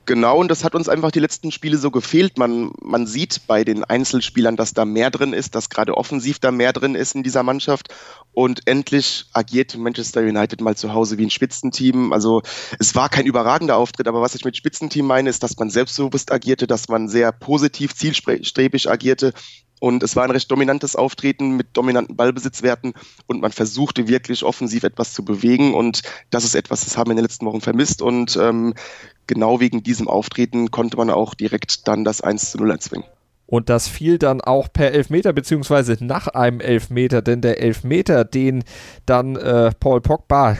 Genau, 0.05 0.37
und 0.37 0.49
das 0.49 0.65
hat 0.65 0.75
uns 0.75 0.89
einfach 0.89 1.11
die 1.11 1.19
letzten 1.19 1.51
Spiele 1.51 1.77
so 1.77 1.91
gefehlt. 1.91 2.37
Man, 2.37 2.71
man 2.81 3.07
sieht 3.07 3.47
bei 3.47 3.63
den 3.63 3.85
Einzelspielern, 3.85 4.57
dass 4.57 4.73
da 4.73 4.83
mehr 4.83 5.11
drin 5.11 5.31
ist, 5.31 5.55
dass 5.55 5.69
gerade 5.69 5.95
offensiv 5.95 6.39
da 6.39 6.51
mehr 6.51 6.73
drin 6.73 6.95
ist 6.95 7.15
in 7.15 7.23
dieser 7.23 7.43
Mannschaft. 7.43 7.87
Und 8.33 8.67
endlich 8.67 9.25
agiert 9.31 9.77
Manchester 9.77 10.21
United 10.21 10.59
mal 10.59 10.75
zu 10.75 10.93
Hause 10.93 11.17
wie 11.17 11.25
ein 11.25 11.29
Spitzenteam. 11.29 12.11
Also 12.11 12.41
es 12.79 12.95
war 12.95 13.07
kein 13.07 13.25
überragender 13.25 13.77
Auftritt, 13.77 14.07
aber 14.07 14.21
was 14.21 14.35
ich 14.35 14.43
mit 14.43 14.57
Spitzenteam 14.57 15.05
meine, 15.05 15.29
ist, 15.29 15.43
dass 15.43 15.57
man 15.57 15.69
selbstbewusst 15.69 16.33
agierte, 16.33 16.67
dass 16.67 16.89
man 16.89 17.07
sehr 17.07 17.31
positiv, 17.31 17.95
zielstrebig 17.95 18.89
agierte 18.89 19.31
und 19.81 20.03
es 20.03 20.15
war 20.15 20.25
ein 20.25 20.31
recht 20.31 20.51
dominantes 20.51 20.95
Auftreten 20.95 21.57
mit 21.57 21.69
dominanten 21.73 22.15
Ballbesitzwerten 22.15 22.93
und 23.25 23.41
man 23.41 23.51
versuchte 23.51 24.07
wirklich 24.07 24.43
offensiv 24.43 24.83
etwas 24.83 25.11
zu 25.13 25.25
bewegen. 25.25 25.73
Und 25.73 26.03
das 26.29 26.43
ist 26.43 26.53
etwas, 26.53 26.85
das 26.85 26.97
haben 26.97 27.07
wir 27.07 27.13
in 27.13 27.17
den 27.17 27.25
letzten 27.25 27.47
Wochen 27.47 27.61
vermisst. 27.61 28.03
Und 28.03 28.37
ähm, 28.39 28.75
genau 29.25 29.59
wegen 29.59 29.81
diesem 29.81 30.07
Auftreten 30.07 30.69
konnte 30.69 30.97
man 30.97 31.09
auch 31.09 31.33
direkt 31.33 31.87
dann 31.87 32.03
das 32.03 32.21
1 32.21 32.51
zu 32.51 32.59
0 32.59 32.69
erzwingen. 32.69 33.07
Und 33.47 33.69
das 33.69 33.87
fiel 33.87 34.19
dann 34.19 34.39
auch 34.39 34.71
per 34.71 34.91
Elfmeter, 34.91 35.33
beziehungsweise 35.33 35.97
nach 35.99 36.27
einem 36.27 36.59
Elfmeter, 36.59 37.23
denn 37.23 37.41
der 37.41 37.59
Elfmeter, 37.59 38.23
den 38.23 38.63
dann 39.07 39.35
äh, 39.35 39.71
Paul 39.79 39.99
Pogba 39.99 40.57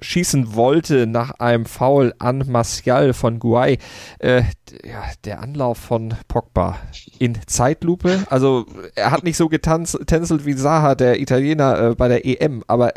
schießen 0.00 0.54
wollte 0.54 1.06
nach 1.06 1.32
einem 1.32 1.66
Foul 1.66 2.14
an 2.18 2.44
Martial 2.48 3.12
von 3.12 3.38
Guay. 3.38 3.78
Äh, 4.18 4.42
ja, 4.84 5.04
der 5.24 5.40
Anlauf 5.40 5.78
von 5.78 6.14
Pogba 6.28 6.78
in 7.18 7.38
Zeitlupe. 7.46 8.26
Also 8.30 8.66
er 8.94 9.10
hat 9.10 9.24
nicht 9.24 9.36
so 9.36 9.48
getänzelt 9.48 10.44
wie 10.44 10.52
Saha, 10.54 10.94
der 10.94 11.20
Italiener, 11.20 11.80
äh, 11.80 11.94
bei 11.94 12.08
der 12.08 12.26
EM, 12.26 12.62
aber 12.66 12.92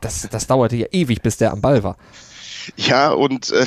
das, 0.00 0.28
das 0.30 0.46
dauerte 0.46 0.76
ja 0.76 0.86
ewig, 0.92 1.22
bis 1.22 1.36
der 1.36 1.52
am 1.52 1.60
Ball 1.60 1.82
war. 1.82 1.96
Ja, 2.76 3.10
und 3.10 3.50
äh, 3.52 3.64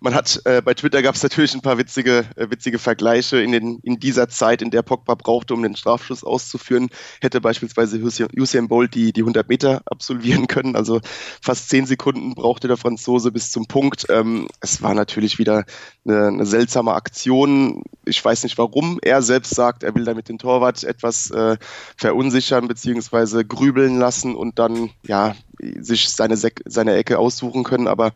man 0.00 0.14
hat 0.14 0.40
äh, 0.46 0.62
bei 0.62 0.74
Twitter 0.74 1.02
gab 1.02 1.14
es 1.14 1.22
natürlich 1.22 1.54
ein 1.54 1.60
paar 1.60 1.78
witzige, 1.78 2.24
äh, 2.36 2.50
witzige 2.50 2.78
Vergleiche. 2.78 3.40
In, 3.40 3.52
den, 3.52 3.78
in 3.82 4.00
dieser 4.00 4.28
Zeit, 4.28 4.62
in 4.62 4.70
der 4.70 4.82
Pogba 4.82 5.14
brauchte, 5.14 5.54
um 5.54 5.62
den 5.62 5.76
Strafschuss 5.76 6.24
auszuführen, 6.24 6.88
hätte 7.20 7.40
beispielsweise 7.40 8.00
Usain 8.00 8.68
Bolt 8.68 8.94
die, 8.94 9.12
die 9.12 9.20
100 9.20 9.48
Meter 9.48 9.82
absolvieren 9.84 10.46
können. 10.46 10.74
Also 10.74 11.00
fast 11.42 11.68
zehn 11.68 11.86
Sekunden 11.86 12.34
brauchte 12.34 12.66
der 12.66 12.78
Franzose 12.78 13.30
bis 13.30 13.52
zum 13.52 13.66
Punkt. 13.66 14.06
Ähm, 14.08 14.48
es 14.60 14.82
war 14.82 14.94
natürlich 14.94 15.38
wieder 15.38 15.64
eine, 16.06 16.28
eine, 16.28 16.46
seltsame 16.46 16.94
Aktion. 16.94 17.82
Ich 18.06 18.24
weiß 18.24 18.42
nicht, 18.44 18.56
warum 18.56 18.98
er 19.02 19.20
selbst 19.22 19.54
sagt, 19.54 19.82
er 19.82 19.94
will 19.94 20.04
damit 20.04 20.28
den 20.28 20.38
Torwart 20.38 20.82
etwas 20.82 21.30
äh, 21.30 21.58
verunsichern 21.96 22.68
bzw. 22.68 23.44
grübeln 23.44 23.98
lassen 23.98 24.34
und 24.34 24.58
dann 24.58 24.90
ja 25.06 25.36
sich 25.78 26.08
seine, 26.08 26.36
seine 26.36 26.94
Ecke 26.96 27.18
aussuchen 27.18 27.64
können. 27.64 27.86
Aber 27.86 28.12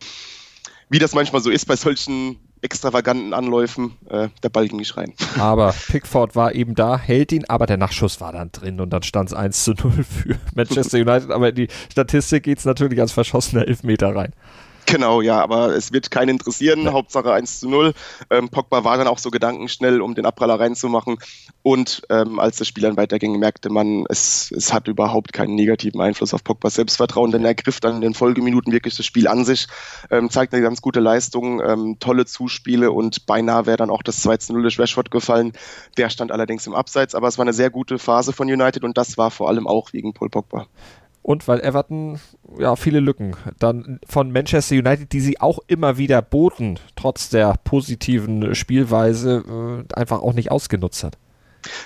wie 0.89 0.99
das 0.99 1.13
manchmal 1.13 1.41
so 1.41 1.49
ist 1.49 1.65
bei 1.65 1.75
solchen 1.75 2.37
extravaganten 2.61 3.33
Anläufen, 3.33 3.95
äh, 4.09 4.29
der 4.41 4.49
Ball 4.49 4.67
ging 4.67 4.77
nicht 4.79 4.97
rein. 4.97 5.13
Aber 5.39 5.73
Pickford 5.87 6.35
war 6.35 6.55
eben 6.55 6.73
da, 6.73 6.97
hält 6.97 7.31
ihn, 7.31 7.45
aber 7.47 7.67
der 7.67 7.77
Nachschuss 7.77 8.19
war 8.21 8.31
dann 8.31 8.51
drin 8.51 8.79
und 8.79 8.89
dann 8.89 9.03
stand 9.03 9.29
es 9.29 9.35
1 9.35 9.63
zu 9.63 9.73
0 9.73 10.03
für 10.03 10.35
Manchester 10.55 10.97
United. 10.97 11.31
Aber 11.31 11.49
in 11.49 11.55
die 11.55 11.67
Statistik 11.91 12.43
geht 12.43 12.57
es 12.57 12.65
natürlich 12.65 12.99
als 12.99 13.11
verschossener 13.11 13.67
Elfmeter 13.67 14.15
rein. 14.15 14.33
Genau, 14.85 15.21
ja, 15.21 15.41
aber 15.41 15.75
es 15.75 15.91
wird 15.91 16.11
keinen 16.11 16.29
interessieren. 16.29 16.83
Ja. 16.83 16.93
Hauptsache 16.93 17.33
1 17.33 17.59
zu 17.59 17.69
0. 17.69 17.93
Ähm, 18.29 18.49
Pogba 18.49 18.83
war 18.83 18.97
dann 18.97 19.07
auch 19.07 19.17
so 19.17 19.31
gedankenschnell, 19.31 20.01
um 20.01 20.13
den 20.13 20.25
Abpraller 20.25 20.59
reinzumachen. 20.59 21.17
Und 21.63 22.03
ähm, 22.09 22.39
als 22.39 22.57
das 22.57 22.67
Spiel 22.67 22.83
dann 22.83 22.97
weiterging, 22.97 23.39
merkte 23.39 23.69
man, 23.69 24.05
es, 24.09 24.51
es 24.55 24.71
hat 24.71 24.87
überhaupt 24.87 25.33
keinen 25.33 25.55
negativen 25.55 25.99
Einfluss 26.01 26.33
auf 26.33 26.43
Pogbas 26.43 26.75
Selbstvertrauen, 26.75 27.31
denn 27.31 27.43
er 27.43 27.55
griff 27.55 27.79
dann 27.79 27.95
in 27.95 28.01
den 28.01 28.13
Folgeminuten 28.13 28.71
wirklich 28.71 28.95
das 28.95 29.05
Spiel 29.05 29.27
an 29.27 29.43
sich, 29.43 29.67
ähm, 30.11 30.29
zeigte 30.29 30.57
eine 30.57 30.63
ganz 30.63 30.81
gute 30.81 30.99
Leistung, 30.99 31.61
ähm, 31.61 31.97
tolle 31.99 32.25
Zuspiele 32.25 32.91
und 32.91 33.25
beinahe 33.25 33.65
wäre 33.65 33.77
dann 33.77 33.89
auch 33.89 34.03
das 34.03 34.21
2 34.21 34.37
zu 34.37 34.53
0 34.53 34.61
durch 34.61 34.79
Rashford 34.79 35.09
gefallen. 35.09 35.53
Der 35.97 36.09
stand 36.09 36.31
allerdings 36.31 36.67
im 36.67 36.75
Abseits, 36.75 37.15
aber 37.15 37.27
es 37.27 37.37
war 37.39 37.43
eine 37.43 37.53
sehr 37.53 37.71
gute 37.71 37.97
Phase 37.97 38.33
von 38.33 38.47
United 38.47 38.83
und 38.83 38.97
das 38.97 39.17
war 39.17 39.31
vor 39.31 39.49
allem 39.49 39.65
auch 39.67 39.93
wegen 39.93 40.13
Paul 40.13 40.29
Pogba 40.29 40.67
und 41.25 41.47
weil 41.47 41.59
Everton 41.61 42.19
ja 42.59 42.75
viele 42.75 42.99
Lücken 42.99 43.35
dann 43.57 43.99
von 44.07 44.31
Manchester 44.31 44.75
United, 44.75 45.11
die 45.11 45.21
sie 45.21 45.41
auch 45.41 45.57
immer 45.65 45.97
wieder 45.97 46.21
boten, 46.21 46.79
trotz 46.95 47.29
der 47.29 47.55
positiven 47.63 48.53
Spielweise, 48.53 49.43
äh, 49.89 49.93
einfach 49.95 50.21
auch 50.21 50.33
nicht 50.33 50.51
ausgenutzt 50.51 51.03
hat. 51.03 51.17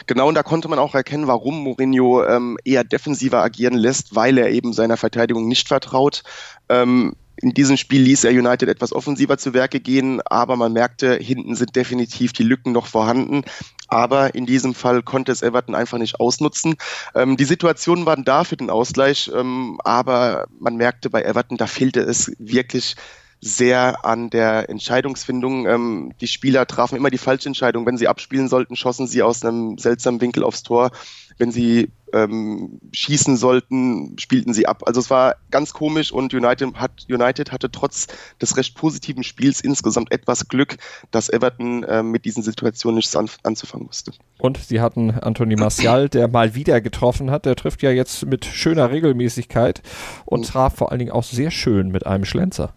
Genau, 0.08 0.28
und 0.28 0.36
da 0.36 0.44
konnte 0.44 0.68
man 0.68 0.78
auch 0.78 0.94
erkennen, 0.94 1.28
warum 1.28 1.64
Mourinho 1.64 2.26
ähm, 2.26 2.58
eher 2.66 2.84
defensiver 2.84 3.42
agieren 3.42 3.76
lässt, 3.76 4.14
weil 4.14 4.38
er 4.38 4.50
eben 4.50 4.74
seiner 4.74 4.98
Verteidigung 4.98 5.48
nicht 5.48 5.70
vertraut. 5.70 6.24
Ähm, 6.68 7.16
in 7.42 7.54
diesem 7.54 7.78
Spiel 7.78 8.02
ließ 8.02 8.24
er 8.26 8.32
United 8.32 8.70
etwas 8.70 8.94
offensiver 8.94 9.38
zu 9.38 9.54
Werke 9.54 9.80
gehen, 9.80 10.22
aber 10.26 10.56
man 10.56 10.74
merkte, 10.74 11.16
hinten 11.16 11.56
sind 11.56 11.76
definitiv 11.76 12.34
die 12.34 12.44
Lücken 12.44 12.72
noch 12.72 12.88
vorhanden. 12.88 13.44
Aber 13.88 14.36
in 14.36 14.46
diesem 14.46 14.76
Fall 14.76 15.02
konnte 15.02 15.32
es 15.32 15.42
Everton 15.42 15.74
einfach 15.74 15.98
nicht 15.98 16.20
ausnutzen. 16.20 16.76
Ähm, 17.16 17.38
die 17.38 17.46
Situationen 17.46 18.06
waren 18.06 18.24
da 18.24 18.44
für 18.44 18.58
den 18.58 18.70
Ausgleich, 18.70 19.32
ähm, 19.34 19.80
aber 19.84 20.48
man 20.60 20.76
merkte 20.76 21.10
bei 21.10 21.24
Everton, 21.24 21.58
da 21.58 21.66
fehlte 21.66 22.02
es 22.02 22.32
wirklich 22.38 22.96
sehr 23.42 24.06
an 24.06 24.30
der 24.30 24.70
Entscheidungsfindung. 24.70 25.68
Ähm, 25.68 26.14
die 26.22 26.28
Spieler 26.28 26.66
trafen 26.68 26.98
immer 26.98 27.10
die 27.10 27.18
falsche 27.18 27.48
Entscheidung. 27.50 27.86
Wenn 27.86 27.98
sie 27.98 28.08
abspielen 28.08 28.48
sollten, 28.48 28.76
schossen 28.76 29.08
sie 29.08 29.24
aus 29.24 29.44
einem 29.44 29.78
seltsamen 29.78 30.22
Winkel 30.22 30.44
aufs 30.44 30.64
Tor 30.64 30.92
wenn 31.40 31.52
sie 31.52 31.90
ähm, 32.14 32.80
schießen 32.92 33.38
sollten, 33.38 34.18
spielten 34.20 34.54
sie 34.54 34.68
ab. 34.68 34.84
Also 34.86 35.00
es 35.00 35.10
war 35.10 35.38
ganz 35.52 35.74
komisch 35.74 36.12
und 36.12 36.34
United, 36.34 36.76
hat, 36.76 37.06
United 37.10 37.52
hatte 37.52 37.72
trotz 37.72 38.08
des 38.42 38.58
recht 38.58 38.76
positiven 38.76 39.24
Spiels 39.24 39.62
insgesamt 39.62 40.12
etwas 40.12 40.50
Glück, 40.50 40.78
dass 41.12 41.30
Everton 41.30 41.84
äh, 41.84 42.04
mit 42.04 42.26
diesen 42.26 42.44
Situationen 42.44 42.98
nichts 42.98 43.16
an, 43.16 43.30
anzufangen 43.44 43.88
musste. 43.88 44.12
Und 44.38 44.58
sie 44.58 44.82
hatten 44.82 45.12
Anthony 45.12 45.56
Martial, 45.56 46.10
der 46.10 46.28
mal 46.28 46.56
wieder 46.56 46.82
getroffen 46.82 47.32
hat. 47.32 47.46
Der 47.46 47.56
trifft 47.56 47.82
ja 47.84 47.92
jetzt 47.92 48.26
mit 48.26 48.46
schöner 48.46 48.92
Regelmäßigkeit 48.92 49.82
und 50.26 50.46
traf 50.48 50.76
vor 50.76 50.92
allen 50.92 51.00
Dingen 51.00 51.12
auch 51.12 51.24
sehr 51.24 51.52
schön 51.52 51.90
mit 51.90 52.06
einem 52.06 52.26
Schlenzer. 52.26 52.74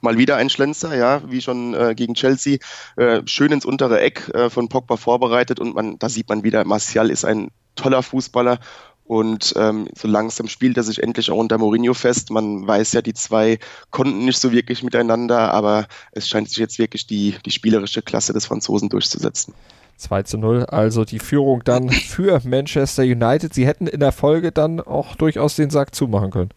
Mal 0.00 0.18
wieder 0.18 0.36
ein 0.36 0.50
Schlenzer, 0.50 0.96
ja, 0.96 1.22
wie 1.30 1.40
schon 1.40 1.74
äh, 1.74 1.94
gegen 1.94 2.14
Chelsea, 2.14 2.58
äh, 2.96 3.22
schön 3.26 3.52
ins 3.52 3.64
untere 3.64 4.00
Eck 4.00 4.28
äh, 4.34 4.50
von 4.50 4.68
Pogba 4.68 4.96
vorbereitet 4.96 5.60
und 5.60 5.74
man, 5.74 5.98
da 5.98 6.08
sieht 6.08 6.28
man 6.28 6.44
wieder, 6.44 6.64
Martial 6.64 7.10
ist 7.10 7.24
ein 7.24 7.50
toller 7.74 8.02
Fußballer 8.02 8.58
und 9.06 9.54
ähm, 9.56 9.88
so 9.96 10.08
langsam 10.08 10.48
spielt 10.48 10.76
er 10.76 10.82
sich 10.82 11.02
endlich 11.02 11.30
auch 11.30 11.36
unter 11.36 11.58
Mourinho 11.58 11.94
fest. 11.94 12.30
Man 12.30 12.66
weiß 12.66 12.92
ja, 12.92 13.02
die 13.02 13.14
zwei 13.14 13.58
konnten 13.90 14.24
nicht 14.24 14.38
so 14.38 14.50
wirklich 14.50 14.82
miteinander, 14.82 15.54
aber 15.54 15.86
es 16.12 16.28
scheint 16.28 16.48
sich 16.48 16.58
jetzt 16.58 16.78
wirklich 16.78 17.06
die, 17.06 17.36
die 17.44 17.52
spielerische 17.52 18.02
Klasse 18.02 18.32
des 18.32 18.46
Franzosen 18.46 18.88
durchzusetzen. 18.88 19.54
2 19.98 20.22
zu 20.24 20.38
0, 20.38 20.64
also 20.66 21.04
die 21.04 21.20
Führung 21.20 21.62
dann 21.64 21.88
für 21.90 22.40
Manchester 22.44 23.02
United. 23.02 23.54
Sie 23.54 23.66
hätten 23.66 23.86
in 23.86 24.00
der 24.00 24.12
Folge 24.12 24.52
dann 24.52 24.80
auch 24.80 25.14
durchaus 25.14 25.56
den 25.56 25.70
Sack 25.70 25.94
zumachen 25.94 26.30
können. 26.30 26.50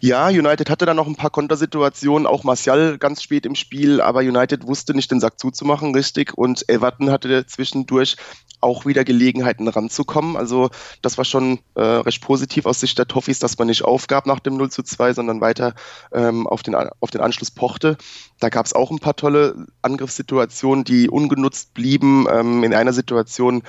Ja, 0.00 0.28
United 0.28 0.70
hatte 0.70 0.86
dann 0.86 0.96
noch 0.96 1.06
ein 1.06 1.16
paar 1.16 1.30
Kontersituationen, 1.30 2.26
auch 2.26 2.44
Martial 2.44 2.98
ganz 2.98 3.22
spät 3.22 3.46
im 3.46 3.54
Spiel, 3.54 4.00
aber 4.00 4.20
United 4.20 4.66
wusste 4.66 4.94
nicht 4.94 5.10
den 5.10 5.20
Sack 5.20 5.40
zuzumachen, 5.40 5.94
richtig. 5.94 6.36
Und 6.36 6.68
Everton 6.68 7.10
hatte 7.10 7.46
zwischendurch 7.46 8.16
auch 8.60 8.86
wieder 8.86 9.04
Gelegenheiten 9.04 9.68
ranzukommen. 9.68 10.36
Also 10.36 10.70
das 11.02 11.18
war 11.18 11.24
schon 11.24 11.60
äh, 11.74 11.80
recht 11.80 12.22
positiv 12.22 12.66
aus 12.66 12.80
Sicht 12.80 12.98
der 12.98 13.06
Toffees, 13.06 13.38
dass 13.38 13.58
man 13.58 13.68
nicht 13.68 13.84
aufgab 13.84 14.26
nach 14.26 14.40
dem 14.40 14.56
0 14.56 14.70
zu 14.70 14.82
2, 14.82 15.12
sondern 15.14 15.40
weiter 15.40 15.74
ähm, 16.12 16.46
auf, 16.46 16.62
den, 16.62 16.74
auf 16.74 17.10
den 17.10 17.20
Anschluss 17.20 17.50
pochte. 17.50 17.96
Da 18.40 18.48
gab 18.48 18.66
es 18.66 18.72
auch 18.72 18.90
ein 18.90 18.98
paar 18.98 19.16
tolle 19.16 19.66
Angriffssituationen, 19.82 20.84
die 20.84 21.08
ungenutzt 21.08 21.74
blieben. 21.74 22.26
Ähm, 22.30 22.64
in 22.64 22.74
einer 22.74 22.92
Situation 22.92 23.62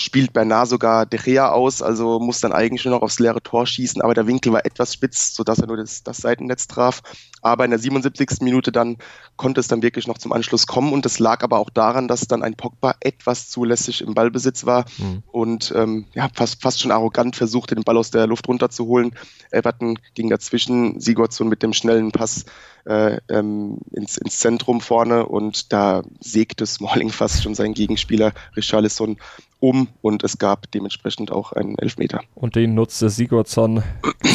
spielt 0.00 0.32
Bernard 0.32 0.68
sogar 0.68 1.06
De 1.06 1.18
Gea 1.18 1.50
aus, 1.50 1.82
also 1.82 2.20
muss 2.20 2.40
dann 2.40 2.52
eigentlich 2.52 2.84
nur 2.84 2.94
noch 2.94 3.02
aufs 3.02 3.18
leere 3.18 3.42
Tor 3.42 3.66
schießen, 3.66 4.00
aber 4.02 4.14
der 4.14 4.26
Winkel 4.26 4.52
war 4.52 4.64
etwas 4.64 4.94
spitz, 4.94 5.34
sodass 5.34 5.58
er 5.58 5.66
nur 5.66 5.76
das, 5.76 6.02
das 6.02 6.18
Seitennetz 6.18 6.66
traf. 6.66 7.02
Aber 7.42 7.64
in 7.64 7.70
der 7.70 7.78
77. 7.78 8.40
Minute 8.40 8.72
dann 8.72 8.96
konnte 9.36 9.60
es 9.60 9.68
dann 9.68 9.82
wirklich 9.82 10.06
noch 10.06 10.18
zum 10.18 10.32
Anschluss 10.32 10.66
kommen 10.66 10.92
und 10.92 11.04
das 11.04 11.18
lag 11.18 11.42
aber 11.42 11.58
auch 11.58 11.70
daran, 11.70 12.08
dass 12.08 12.22
dann 12.22 12.42
ein 12.42 12.54
Pogba 12.54 12.94
etwas 13.00 13.48
zulässig 13.48 14.00
im 14.02 14.14
Ballbesitz 14.14 14.66
war 14.66 14.84
mhm. 14.98 15.22
und 15.30 15.72
ähm, 15.76 16.06
ja, 16.14 16.28
fast, 16.32 16.62
fast 16.62 16.80
schon 16.80 16.90
arrogant 16.90 17.36
versuchte, 17.36 17.74
den 17.74 17.84
Ball 17.84 17.96
aus 17.96 18.10
der 18.10 18.26
Luft 18.26 18.48
runterzuholen. 18.48 19.12
Everton 19.50 19.98
ging 20.14 20.30
dazwischen, 20.30 21.00
Sigurdsson 21.00 21.48
mit 21.48 21.62
dem 21.62 21.72
schnellen 21.72 22.12
Pass 22.12 22.44
äh, 22.88 23.18
ähm, 23.28 23.78
ins, 23.92 24.16
ins 24.16 24.38
Zentrum 24.38 24.80
vorne 24.80 25.26
und 25.26 25.72
da 25.72 26.02
sägte 26.20 26.66
Smalling 26.66 27.10
fast 27.10 27.42
schon 27.42 27.54
seinen 27.54 27.74
Gegenspieler 27.74 28.32
Richarlison 28.56 29.18
um 29.60 29.88
und 30.02 30.22
es 30.22 30.38
gab 30.38 30.70
dementsprechend 30.70 31.32
auch 31.32 31.52
einen 31.52 31.76
Elfmeter. 31.78 32.20
Und 32.34 32.54
den 32.54 32.74
nutzte 32.74 33.10
Sigurdsson 33.10 33.82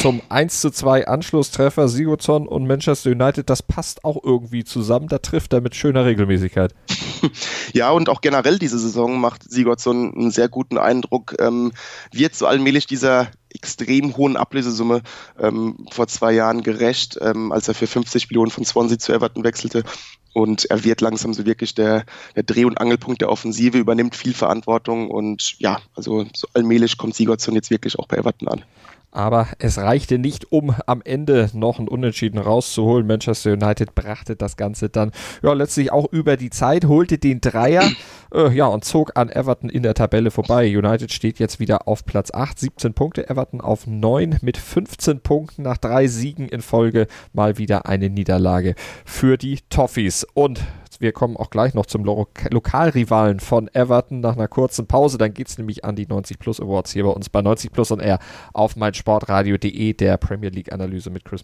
zum 0.01 0.21
1 0.29 0.61
zu 0.61 0.69
2 0.69 1.07
Anschlusstreffer. 1.07 1.87
Sigurdsson 1.87 2.47
und 2.47 2.67
Manchester 2.67 3.11
United, 3.11 3.49
das 3.49 3.63
passt 3.63 4.03
auch 4.03 4.21
irgendwie 4.21 4.65
zusammen. 4.65 5.07
Da 5.07 5.19
trifft 5.19 5.53
er 5.53 5.61
mit 5.61 5.75
schöner 5.75 6.05
Regelmäßigkeit. 6.05 6.73
Ja, 7.71 7.91
und 7.91 8.09
auch 8.09 8.19
generell 8.19 8.59
diese 8.59 8.77
Saison 8.77 9.17
macht 9.17 9.49
Sigurdsson 9.49 10.13
einen 10.13 10.31
sehr 10.31 10.49
guten 10.49 10.77
Eindruck. 10.77 11.35
Ähm, 11.39 11.71
wird 12.11 12.35
so 12.35 12.45
allmählich 12.45 12.85
dieser 12.85 13.29
extrem 13.53 14.15
hohen 14.17 14.37
Ablösesumme 14.37 15.01
ähm, 15.39 15.85
vor 15.91 16.07
zwei 16.07 16.33
Jahren 16.33 16.63
gerecht, 16.63 17.17
ähm, 17.21 17.51
als 17.51 17.67
er 17.67 17.73
für 17.73 17.87
50 17.87 18.29
Millionen 18.29 18.51
von 18.51 18.65
Swansea 18.65 18.99
zu 18.99 19.13
Everton 19.13 19.43
wechselte. 19.43 19.83
Und 20.33 20.65
er 20.65 20.83
wird 20.83 21.01
langsam 21.01 21.33
so 21.33 21.45
wirklich 21.45 21.75
der, 21.75 22.05
der 22.35 22.43
Dreh- 22.43 22.65
und 22.65 22.79
Angelpunkt 22.79 23.21
der 23.21 23.29
Offensive, 23.29 23.77
übernimmt 23.77 24.15
viel 24.15 24.33
Verantwortung 24.33 25.11
und 25.11 25.55
ja, 25.59 25.79
also 25.95 26.25
so 26.35 26.47
allmählich 26.53 26.97
kommt 26.97 27.15
Sigurdsson 27.15 27.53
jetzt 27.53 27.69
wirklich 27.69 27.99
auch 27.99 28.07
bei 28.07 28.17
Everton 28.17 28.47
an 28.47 28.63
aber 29.13 29.47
es 29.59 29.77
reichte 29.77 30.17
nicht, 30.17 30.51
um 30.51 30.75
am 30.87 31.01
Ende 31.03 31.49
noch 31.53 31.79
ein 31.79 31.87
Unentschieden 31.87 32.39
rauszuholen. 32.39 33.05
Manchester 33.05 33.53
United 33.53 33.93
brachte 33.93 34.35
das 34.35 34.57
Ganze 34.57 34.89
dann 34.89 35.11
ja 35.43 35.53
letztlich 35.53 35.91
auch 35.91 36.11
über 36.11 36.35
die 36.35 36.49
Zeit, 36.49 36.85
holte 36.85 37.19
den 37.19 37.39
Dreier 37.39 37.83
äh, 38.33 38.51
ja 38.51 38.65
und 38.65 38.83
zog 38.83 39.11
an 39.15 39.29
Everton 39.29 39.69
in 39.69 39.83
der 39.83 39.93
Tabelle 39.93 40.31
vorbei. 40.31 40.77
United 40.77 41.11
steht 41.11 41.39
jetzt 41.39 41.59
wieder 41.59 41.87
auf 41.87 42.05
Platz 42.05 42.31
8, 42.33 42.59
17 42.59 42.93
Punkte, 42.93 43.29
Everton 43.29 43.61
auf 43.61 43.87
9 43.87 44.39
mit 44.41 44.57
15 44.57 45.21
Punkten 45.21 45.63
nach 45.63 45.77
drei 45.77 46.07
Siegen 46.07 46.49
in 46.49 46.61
Folge 46.61 47.07
mal 47.31 47.57
wieder 47.57 47.85
eine 47.85 48.09
Niederlage 48.09 48.75
für 49.05 49.37
die 49.37 49.59
Toffees 49.69 50.25
und 50.33 50.61
wir 50.99 51.11
kommen 51.11 51.35
auch 51.35 51.49
gleich 51.49 51.73
noch 51.73 51.85
zum 51.85 52.05
Lo 52.05 52.27
Lokalrivalen 52.49 53.39
von 53.41 53.69
Everton 53.73 54.21
nach 54.21 54.37
einer 54.37 54.47
kurzen 54.47 54.87
Pause. 54.87 55.17
Dann 55.17 55.33
geht 55.33 55.49
es 55.49 55.57
nämlich 55.57 55.83
an 55.83 55.97
die 55.97 56.07
90 56.07 56.39
Plus 56.39 56.61
Awards 56.61 56.93
hier 56.93 57.03
bei 57.03 57.09
uns 57.09 57.29
bei 57.29 57.41
90 57.41 57.71
Plus 57.71 57.91
und 57.91 57.99
R 57.99 58.19
auf 58.53 58.77
meinsportradio.de, 58.77 59.93
der 59.93 60.17
Premier 60.17 60.49
League 60.49 60.71
Analyse 60.71 61.09
mit 61.09 61.25
Chris. 61.25 61.43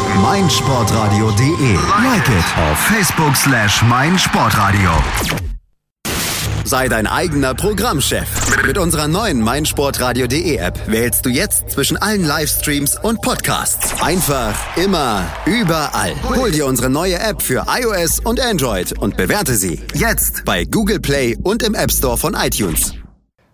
meinsportradio.de. 0.21 1.73
Like 2.03 2.29
it 2.29 2.45
auf 2.57 2.77
Facebook 2.77 3.35
slash 3.35 3.81
meinsportradio. 3.83 4.91
Sei 6.63 6.87
dein 6.87 7.07
eigener 7.07 7.55
Programmchef. 7.55 8.27
Mit 8.65 8.77
unserer 8.77 9.07
neuen 9.07 9.41
meinsportradio.de 9.41 10.55
App 10.57 10.79
wählst 10.87 11.25
du 11.25 11.29
jetzt 11.29 11.71
zwischen 11.71 11.97
allen 11.97 12.23
Livestreams 12.23 12.97
und 13.01 13.21
Podcasts. 13.21 14.01
Einfach, 14.01 14.55
immer, 14.77 15.25
überall. 15.45 16.13
Hol 16.35 16.51
dir 16.51 16.67
unsere 16.67 16.89
neue 16.89 17.19
App 17.19 17.41
für 17.41 17.65
iOS 17.67 18.19
und 18.19 18.39
Android 18.39 18.97
und 18.99 19.17
bewerte 19.17 19.55
sie 19.55 19.81
jetzt 19.95 20.45
bei 20.45 20.65
Google 20.65 20.99
Play 20.99 21.35
und 21.43 21.63
im 21.63 21.73
App 21.73 21.91
Store 21.91 22.17
von 22.17 22.35
iTunes. 22.35 22.93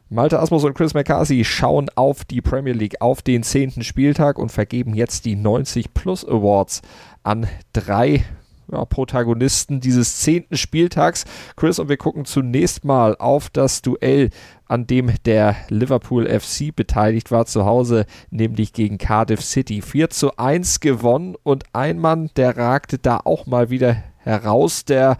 Malte 0.09 0.39
Asmus 0.39 0.63
und 0.63 0.73
Chris 0.73 0.93
McCarthy 0.93 1.43
schauen 1.43 1.89
auf 1.95 2.23
die 2.23 2.39
Premier 2.41 2.71
League, 2.71 3.01
auf 3.01 3.21
den 3.21 3.43
zehnten 3.43 3.83
Spieltag 3.83 4.39
und 4.39 4.53
vergeben 4.53 4.95
jetzt 4.95 5.25
die 5.25 5.35
90 5.35 5.93
Plus 5.93 6.25
Awards 6.25 6.81
an 7.23 7.45
drei 7.73 8.23
ja, 8.71 8.85
Protagonisten 8.85 9.81
dieses 9.81 10.19
zehnten 10.19 10.55
Spieltags. 10.55 11.25
Chris, 11.57 11.77
und 11.77 11.89
wir 11.89 11.97
gucken 11.97 12.23
zunächst 12.23 12.85
mal 12.85 13.17
auf 13.17 13.49
das 13.49 13.81
Duell, 13.81 14.29
an 14.65 14.87
dem 14.87 15.11
der 15.25 15.57
Liverpool 15.67 16.25
FC 16.25 16.73
beteiligt 16.73 17.29
war 17.29 17.45
zu 17.45 17.65
Hause, 17.65 18.05
nämlich 18.29 18.71
gegen 18.71 18.97
Cardiff 18.97 19.43
City. 19.43 19.81
4 19.81 20.09
zu 20.09 20.37
1 20.37 20.79
gewonnen 20.79 21.35
und 21.43 21.65
ein 21.73 21.99
Mann, 21.99 22.29
der 22.37 22.55
ragte 22.55 22.97
da 22.97 23.19
auch 23.25 23.45
mal 23.45 23.69
wieder 23.69 23.97
heraus, 24.19 24.85
der 24.85 25.17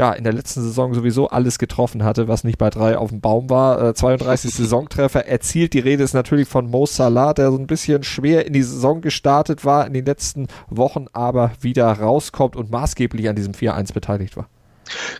ja 0.00 0.12
in 0.12 0.24
der 0.24 0.32
letzten 0.32 0.62
Saison 0.62 0.94
sowieso 0.94 1.28
alles 1.28 1.58
getroffen 1.58 2.04
hatte, 2.04 2.26
was 2.26 2.42
nicht 2.42 2.56
bei 2.56 2.70
drei 2.70 2.96
auf 2.96 3.10
dem 3.10 3.20
Baum 3.20 3.50
war. 3.50 3.90
Äh, 3.90 3.94
32 3.94 4.52
Saisontreffer 4.54 5.26
erzielt. 5.26 5.74
Die 5.74 5.78
Rede 5.78 6.02
ist 6.02 6.14
natürlich 6.14 6.48
von 6.48 6.70
Mo 6.70 6.86
Salah, 6.86 7.34
der 7.34 7.50
so 7.50 7.58
ein 7.58 7.66
bisschen 7.66 8.02
schwer 8.02 8.46
in 8.46 8.54
die 8.54 8.62
Saison 8.62 9.02
gestartet 9.02 9.64
war 9.64 9.86
in 9.86 9.92
den 9.92 10.06
letzten 10.06 10.48
Wochen, 10.70 11.06
aber 11.12 11.52
wieder 11.60 11.92
rauskommt 11.92 12.56
und 12.56 12.70
maßgeblich 12.70 13.28
an 13.28 13.36
diesem 13.36 13.52
4-1 13.52 13.92
beteiligt 13.92 14.38
war. 14.38 14.48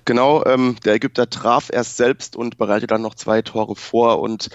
Genau, 0.06 0.44
ähm, 0.46 0.76
der 0.84 0.94
Ägypter 0.94 1.28
traf 1.28 1.68
erst 1.70 1.98
selbst 1.98 2.34
und 2.34 2.56
bereitet 2.56 2.90
dann 2.90 3.02
noch 3.02 3.14
zwei 3.14 3.42
Tore 3.42 3.76
vor 3.76 4.20
und 4.20 4.48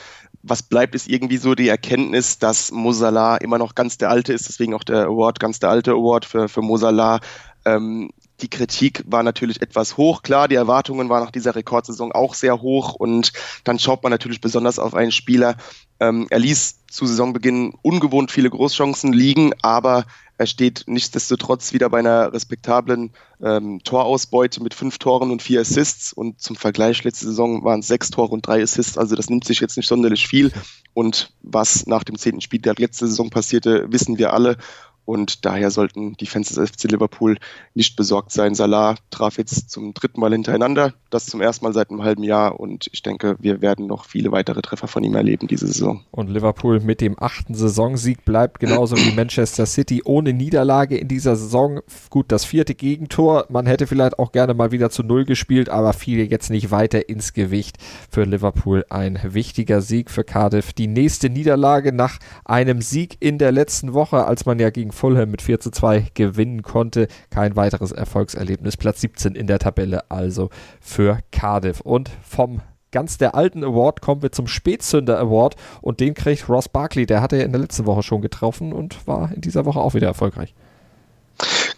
was 0.47 0.61
bleibt, 0.61 0.93
ist 0.93 1.07
irgendwie 1.07 1.37
so 1.37 1.55
die 1.55 1.69
Erkenntnis, 1.69 2.37
dass 2.37 2.71
Mosala 2.71 3.37
immer 3.37 3.57
noch 3.57 3.73
ganz 3.73 3.97
der 3.97 4.09
Alte 4.09 4.33
ist, 4.33 4.47
deswegen 4.47 4.73
auch 4.73 4.83
der 4.83 5.05
Award, 5.05 5.39
ganz 5.39 5.59
der 5.59 5.69
alte 5.69 5.91
Award 5.91 6.25
für, 6.25 6.49
für 6.49 6.61
Mosala. 6.61 7.19
Ähm, 7.65 8.11
die 8.41 8.49
Kritik 8.49 9.03
war 9.07 9.23
natürlich 9.23 9.61
etwas 9.61 9.97
hoch. 9.97 10.21
Klar, 10.21 10.47
die 10.47 10.55
Erwartungen 10.55 11.09
waren 11.09 11.23
nach 11.23 11.31
dieser 11.31 11.55
Rekordsaison 11.55 12.11
auch 12.11 12.33
sehr 12.33 12.61
hoch 12.61 12.93
und 12.93 13.31
dann 13.63 13.79
schaut 13.79 14.03
man 14.03 14.11
natürlich 14.11 14.41
besonders 14.41 14.79
auf 14.79 14.93
einen 14.93 15.11
Spieler. 15.11 15.55
Ähm, 15.99 16.27
er 16.29 16.39
ließ 16.39 16.85
zu 16.87 17.05
Saisonbeginn 17.05 17.73
ungewohnt 17.81 18.31
viele 18.31 18.49
Großchancen 18.49 19.13
liegen, 19.13 19.53
aber 19.61 20.05
er 20.37 20.47
steht 20.47 20.83
nichtsdestotrotz 20.87 21.71
wieder 21.71 21.89
bei 21.89 21.99
einer 21.99 22.33
respektablen 22.33 23.11
ähm, 23.41 23.79
Torausbeute 23.83 24.61
mit 24.61 24.73
fünf 24.73 24.97
Toren 24.97 25.31
und 25.31 25.41
vier 25.41 25.61
Assists. 25.61 26.11
Und 26.11 26.41
zum 26.41 26.57
Vergleich, 26.57 27.03
letzte 27.05 27.27
Saison 27.27 27.63
waren 27.63 27.79
es 27.79 27.87
sechs 27.87 28.09
Tore 28.09 28.31
und 28.31 28.45
drei 28.45 28.61
Assists. 28.61 28.97
Also 28.97 29.15
das 29.15 29.29
nimmt 29.29 29.45
sich 29.45 29.61
jetzt 29.61 29.77
nicht 29.77 29.87
sonderlich 29.87 30.27
viel. 30.27 30.51
Und 30.93 31.31
was 31.41 31.87
nach 31.87 32.03
dem 32.03 32.17
zehnten 32.17 32.41
Spiel 32.41 32.59
der 32.59 32.75
letzten 32.77 33.07
Saison 33.07 33.29
passierte, 33.29 33.85
wissen 33.91 34.17
wir 34.17 34.33
alle. 34.33 34.57
Und 35.05 35.45
daher 35.45 35.71
sollten 35.71 36.17
die 36.17 36.25
Fans 36.25 36.49
des 36.49 36.69
FC 36.69 36.91
Liverpool 36.91 37.37
nicht 37.75 37.95
besorgt 37.95 38.31
sein. 38.31 38.55
Salah 38.55 38.95
traf 39.11 39.37
jetzt 39.37 39.69
zum 39.69 39.93
dritten 39.93 40.19
Mal 40.19 40.31
hintereinander, 40.31 40.93
das 41.11 41.27
zum 41.27 41.41
ersten 41.41 41.65
Mal 41.65 41.73
seit 41.73 41.91
einem 41.91 42.03
halben 42.03 42.23
Jahr. 42.23 42.59
Und 42.59 42.89
ich 42.91 43.03
denke, 43.03 43.35
wir 43.39 43.61
werden 43.61 43.85
noch 43.85 44.05
viele 44.05 44.31
weitere 44.31 44.61
Treffer 44.61 44.87
von 44.87 45.03
ihm 45.03 45.15
erleben 45.15 45.47
diese 45.47 45.67
Saison. 45.67 46.03
Und 46.11 46.29
Liverpool 46.29 46.79
mit 46.79 47.01
dem 47.01 47.15
achten 47.19 47.53
Saisonsieg 47.53 48.25
bleibt 48.25 48.59
genauso 48.59 48.97
wie 48.97 49.11
Manchester 49.15 49.65
City 49.65 50.01
ohne 50.03 50.33
Niederlage 50.33 50.97
in 50.97 51.07
dieser 51.07 51.35
Saison. 51.35 51.81
Gut, 52.09 52.31
das 52.31 52.45
vierte 52.45 52.73
Gegentor. 52.73 53.45
Man 53.49 53.67
hätte 53.67 53.85
vielleicht 53.87 54.17
auch 54.17 54.31
gerne 54.31 54.53
mal 54.53 54.71
wieder 54.71 54.89
zu 54.89 55.03
Null 55.03 55.25
gespielt, 55.25 55.69
aber 55.69 55.93
fiel 55.93 56.29
jetzt 56.29 56.49
nicht 56.49 56.71
weiter 56.71 57.09
ins 57.09 57.33
Gewicht 57.33 57.77
für 58.09 58.23
Liverpool. 58.23 58.85
Ein 58.89 59.19
wichtiger 59.23 59.81
Sieg 59.81 60.09
für 60.09 60.23
Cardiff. 60.23 60.73
Die 60.73 60.87
nächste 60.87 61.29
Niederlage 61.29 61.91
nach 61.91 62.19
einem 62.43 62.81
Sieg 62.81 63.17
in 63.19 63.37
der 63.37 63.51
letzten 63.51 63.93
Woche, 63.93 64.25
als 64.25 64.45
man 64.45 64.59
ja 64.59 64.71
gegen 64.71 64.91
Fulham 64.95 65.29
mit 65.29 65.41
4 65.41 65.59
zu 65.59 65.71
2 65.71 66.07
gewinnen 66.13 66.63
konnte. 66.63 67.07
Kein 67.29 67.55
weiteres 67.55 67.91
Erfolgserlebnis. 67.91 68.77
Platz 68.77 69.01
17 69.01 69.35
in 69.35 69.47
der 69.47 69.59
Tabelle 69.59 70.09
also 70.09 70.49
für 70.81 71.19
Cardiff. 71.31 71.81
Und 71.81 72.09
vom 72.27 72.61
ganz 72.91 73.17
der 73.17 73.35
alten 73.35 73.63
Award 73.63 74.01
kommen 74.01 74.21
wir 74.21 74.31
zum 74.31 74.47
Spätzünder 74.47 75.19
Award 75.19 75.57
und 75.81 75.99
den 75.99 76.13
kriegt 76.13 76.47
Ross 76.47 76.69
Barkley. 76.69 77.05
Der 77.05 77.21
hatte 77.21 77.37
ja 77.37 77.43
in 77.43 77.51
der 77.51 77.61
letzten 77.61 77.85
Woche 77.85 78.03
schon 78.03 78.21
getroffen 78.21 78.73
und 78.73 79.05
war 79.05 79.31
in 79.33 79.41
dieser 79.41 79.65
Woche 79.65 79.79
auch 79.79 79.93
wieder 79.93 80.07
erfolgreich. 80.07 80.55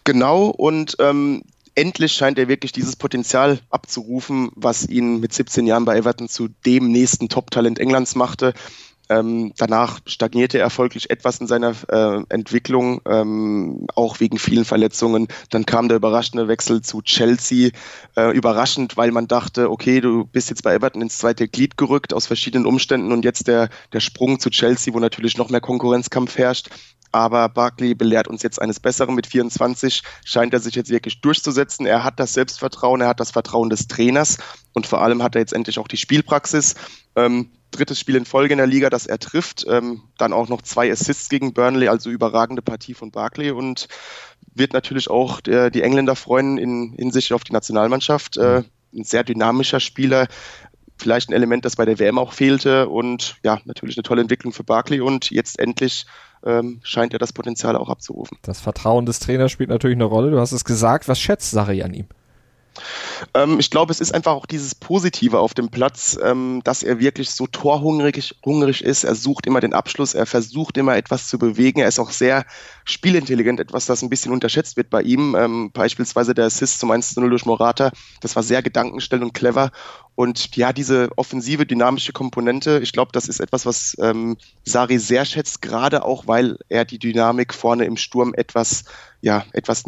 Genau 0.04 0.46
und 0.46 0.96
ähm, 1.00 1.42
endlich 1.78 2.14
scheint 2.14 2.40
er 2.40 2.48
wirklich 2.48 2.72
dieses 2.72 2.96
Potenzial 2.96 3.60
abzurufen, 3.70 4.52
was 4.56 4.88
ihn 4.88 5.20
mit 5.20 5.34
17 5.34 5.68
Jahren 5.68 5.86
bei 5.86 5.98
Everton 5.98 6.28
zu 6.28 6.50
dem 6.66 6.92
nächsten 6.92 7.30
Top-Talent 7.30 7.80
Englands 7.80 8.16
machte. 8.16 8.54
Ähm, 9.10 9.54
danach 9.58 10.00
stagnierte 10.06 10.60
er 10.60 10.70
folglich 10.70 11.10
etwas 11.10 11.40
in 11.40 11.48
seiner 11.48 11.74
äh, 11.90 12.24
Entwicklung, 12.30 13.02
ähm, 13.08 13.88
auch 13.96 14.20
wegen 14.20 14.38
vielen 14.38 14.66
Verletzungen. 14.66 15.28
Dann 15.50 15.66
kam 15.66 15.88
der 15.88 15.98
überraschende 15.98 16.48
Wechsel 16.48 16.82
zu 16.82 17.02
Chelsea. 17.02 17.72
Äh, 18.16 18.32
überraschend, 18.36 18.98
weil 18.98 19.12
man 19.12 19.28
dachte, 19.28 19.70
okay, 19.72 20.02
du 20.02 20.26
bist 20.26 20.50
jetzt 20.50 20.64
bei 20.64 20.74
Everton 20.74 21.02
ins 21.02 21.18
zweite 21.18 21.48
Glied 21.48 21.78
gerückt 21.78 22.14
aus 22.14 22.28
verschiedenen 22.28 22.66
Umständen 22.66 23.12
und 23.12 23.24
jetzt 23.24 23.48
der, 23.48 23.70
der 23.94 24.00
Sprung 24.00 24.40
zu 24.40 24.50
Chelsea, 24.50 24.94
wo 24.94 25.00
natürlich 25.00 25.38
noch 25.38 25.50
mehr 25.50 25.62
Konkurrenzkampf 25.62 26.38
herrscht. 26.38 26.70
Aber 27.12 27.50
Barkley 27.50 27.96
belehrt 27.96 28.28
uns 28.28 28.44
jetzt 28.44 28.62
eines 28.62 28.80
Besseren. 28.80 29.16
Mit 29.16 29.28
24 29.28 30.04
scheint 30.26 30.54
er 30.54 30.60
sich 30.60 30.76
jetzt 30.76 30.90
wirklich 30.90 31.22
durchzusetzen. 31.22 31.86
Er 31.86 32.04
hat 32.04 32.20
das 32.20 32.34
Selbstvertrauen, 32.34 33.02
er 33.02 33.08
hat 33.08 33.20
das 33.20 33.32
Vertrauen 33.32 33.70
des 33.70 33.88
Trainers 33.88 34.38
und 34.74 34.88
vor 34.88 35.02
allem 35.02 35.24
hat 35.24 35.36
er 35.36 35.42
jetzt 35.42 35.54
endlich 35.54 35.80
auch 35.80 35.88
die 35.88 35.98
Spielpraxis. 35.98 36.76
Ähm, 37.16 37.52
drittes 37.72 38.00
Spiel 38.00 38.16
in 38.16 38.26
Folge 38.26 38.54
in 38.54 38.58
der 38.58 38.68
Liga, 38.68 38.90
das 38.90 39.08
er 39.08 39.20
trifft. 39.20 39.66
Ähm, 39.68 40.04
dann 40.18 40.34
auch 40.34 40.50
noch 40.50 40.62
zwei 40.62 40.92
Assists 40.92 41.30
gegen 41.30 41.54
Burnley, 41.54 41.88
also 41.88 42.10
überragende 42.10 42.62
Partie 42.62 42.94
von 42.94 43.12
Barkley 43.12 43.52
und 43.52 43.88
wird 44.54 44.74
natürlich 44.74 45.10
auch 45.10 45.42
der, 45.42 45.70
die 45.70 45.82
Engländer 45.82 46.16
freuen 46.16 46.58
in 46.58 46.94
Hinsicht 46.98 47.32
auf 47.34 47.44
die 47.44 47.54
Nationalmannschaft. 47.54 48.38
Äh, 48.38 48.64
ein 48.94 49.04
sehr 49.04 49.24
dynamischer 49.24 49.80
Spieler, 49.80 50.28
vielleicht 50.98 51.30
ein 51.30 51.34
Element, 51.34 51.66
das 51.66 51.76
bei 51.76 51.86
der 51.86 52.00
WM 52.00 52.18
auch 52.18 52.34
fehlte 52.34 52.90
und 52.90 53.38
ja, 53.44 53.60
natürlich 53.66 53.98
eine 53.98 54.04
tolle 54.04 54.22
Entwicklung 54.22 54.54
für 54.54 54.64
Barkley 54.64 55.02
und 55.02 55.30
jetzt 55.30 55.60
endlich 55.60 56.06
ähm, 56.46 56.80
scheint 56.84 57.14
er 57.14 57.20
das 57.20 57.34
Potenzial 57.34 57.76
auch 57.76 57.90
abzurufen. 57.90 58.38
Das 58.42 58.60
Vertrauen 58.60 59.06
des 59.06 59.20
Trainers 59.20 59.52
spielt 59.52 59.70
natürlich 59.70 59.98
eine 59.98 60.06
Rolle. 60.06 60.32
Du 60.32 60.40
hast 60.40 60.52
es 60.52 60.66
gesagt. 60.66 61.08
Was 61.08 61.20
schätzt 61.20 61.52
Sarri 61.52 61.84
an 61.84 61.94
ihm? 61.94 62.08
Ähm, 63.34 63.60
ich 63.60 63.70
glaube, 63.70 63.92
es 63.92 64.00
ist 64.00 64.14
einfach 64.14 64.34
auch 64.34 64.46
dieses 64.46 64.76
Positive 64.76 65.40
auf 65.40 65.54
dem 65.54 65.70
Platz, 65.70 66.18
ähm, 66.22 66.62
dass 66.64 66.84
er 66.84 67.00
wirklich 67.00 67.32
so 67.32 67.48
torhungrig 67.48 68.36
hungrig 68.46 68.84
ist. 68.84 69.04
Er 69.04 69.16
sucht 69.16 69.48
immer 69.48 69.60
den 69.60 69.74
Abschluss, 69.74 70.14
er 70.14 70.26
versucht 70.26 70.78
immer 70.78 70.96
etwas 70.96 71.28
zu 71.28 71.38
bewegen. 71.38 71.80
Er 71.80 71.88
ist 71.88 72.00
auch 72.00 72.12
sehr 72.12 72.46
spielintelligent, 72.86 73.60
etwas, 73.60 73.86
das 73.86 74.02
ein 74.02 74.10
bisschen 74.10 74.32
unterschätzt 74.32 74.78
wird 74.78 74.90
bei 74.90 75.02
ihm. 75.02 75.36
Ähm, 75.36 75.72
beispielsweise 75.74 76.34
der 76.34 76.46
Assist 76.46 76.80
zum 76.80 76.92
1-0 76.92 77.28
durch 77.30 77.46
Morata, 77.46 77.92
das 78.22 78.36
war 78.36 78.44
sehr 78.44 78.62
gedankenstellend 78.62 79.26
und 79.26 79.34
clever. 79.34 79.72
Und 80.18 80.56
ja, 80.56 80.74
diese 80.74 81.10
offensive, 81.16 81.68
dynamische 81.68 82.12
Komponente, 82.12 82.80
ich 82.82 82.92
glaube, 82.92 83.12
das 83.14 83.28
ist 83.28 83.40
etwas, 83.40 83.68
was 83.68 83.96
ähm, 84.02 84.36
Sari 84.64 84.98
sehr 84.98 85.26
schätzt, 85.26 85.62
gerade 85.62 86.04
auch, 86.04 86.26
weil 86.26 86.58
er 86.70 86.86
die 86.86 86.98
Dynamik 86.98 87.54
vorne 87.54 87.86
im 87.86 87.98
Sturm 87.98 88.34
etwas, 88.34 88.86
ja, 89.22 89.46
etwas, 89.54 89.84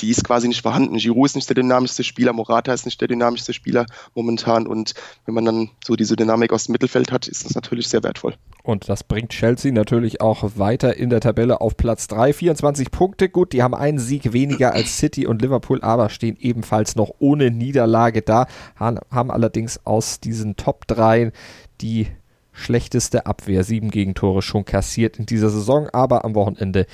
die 0.00 0.08
ist 0.08 0.24
quasi 0.24 0.48
nicht 0.48 0.62
vorhanden. 0.62 0.96
Giroud 0.96 1.26
ist 1.26 1.34
nicht 1.36 1.50
der 1.50 1.56
dynamischste 1.56 2.02
Spieler, 2.02 2.32
Morata 2.32 2.72
ist 2.72 2.86
nicht 2.86 2.98
der 2.98 3.08
dynamischste 3.08 3.52
Spieler 3.52 3.84
momentan. 4.14 4.66
Und 4.66 4.94
wenn 5.26 5.34
man 5.34 5.44
dann 5.44 5.70
so 5.84 5.96
diese 5.96 6.16
Dynamik 6.16 6.54
aus 6.54 6.64
dem 6.64 6.72
Mittelfeld 6.72 7.12
hat, 7.12 7.28
ist 7.28 7.44
das 7.44 7.54
natürlich 7.54 7.88
sehr 7.88 8.02
wertvoll. 8.02 8.34
Und 8.62 8.88
das 8.88 9.04
bringt 9.04 9.32
Chelsea 9.32 9.70
natürlich 9.70 10.22
auch 10.22 10.52
weiter 10.56 10.96
in 10.96 11.10
der 11.10 11.20
Tabelle 11.20 11.60
auf 11.60 11.76
Platz 11.76 12.06
3. 12.08 12.32
24 12.32 12.90
Punkte. 12.90 13.28
Gut, 13.28 13.52
die 13.52 13.62
haben 13.62 13.74
einen 13.74 13.98
Sieg 13.98 14.32
weniger 14.32 14.72
als 14.72 14.96
City 14.96 15.26
und 15.26 15.42
Liverpool, 15.42 15.82
aber 15.82 16.08
stehen 16.08 16.38
ebenfalls 16.40 16.96
noch 16.96 17.10
ohne 17.18 17.50
Niederlage 17.50 18.22
da. 18.22 18.46
Haben 18.76 19.30
allerdings 19.74 19.80
aus 19.84 20.20
diesen 20.20 20.56
Top 20.56 20.86
3 20.86 21.32
die 21.80 22.08
schlechteste 22.52 23.26
Abwehr. 23.26 23.64
Sieben 23.64 23.90
Gegentore 23.90 24.42
schon 24.42 24.64
kassiert 24.64 25.18
in 25.18 25.26
dieser 25.26 25.50
Saison, 25.50 25.88
aber 25.92 26.24
am 26.24 26.34
Wochenende 26.34 26.86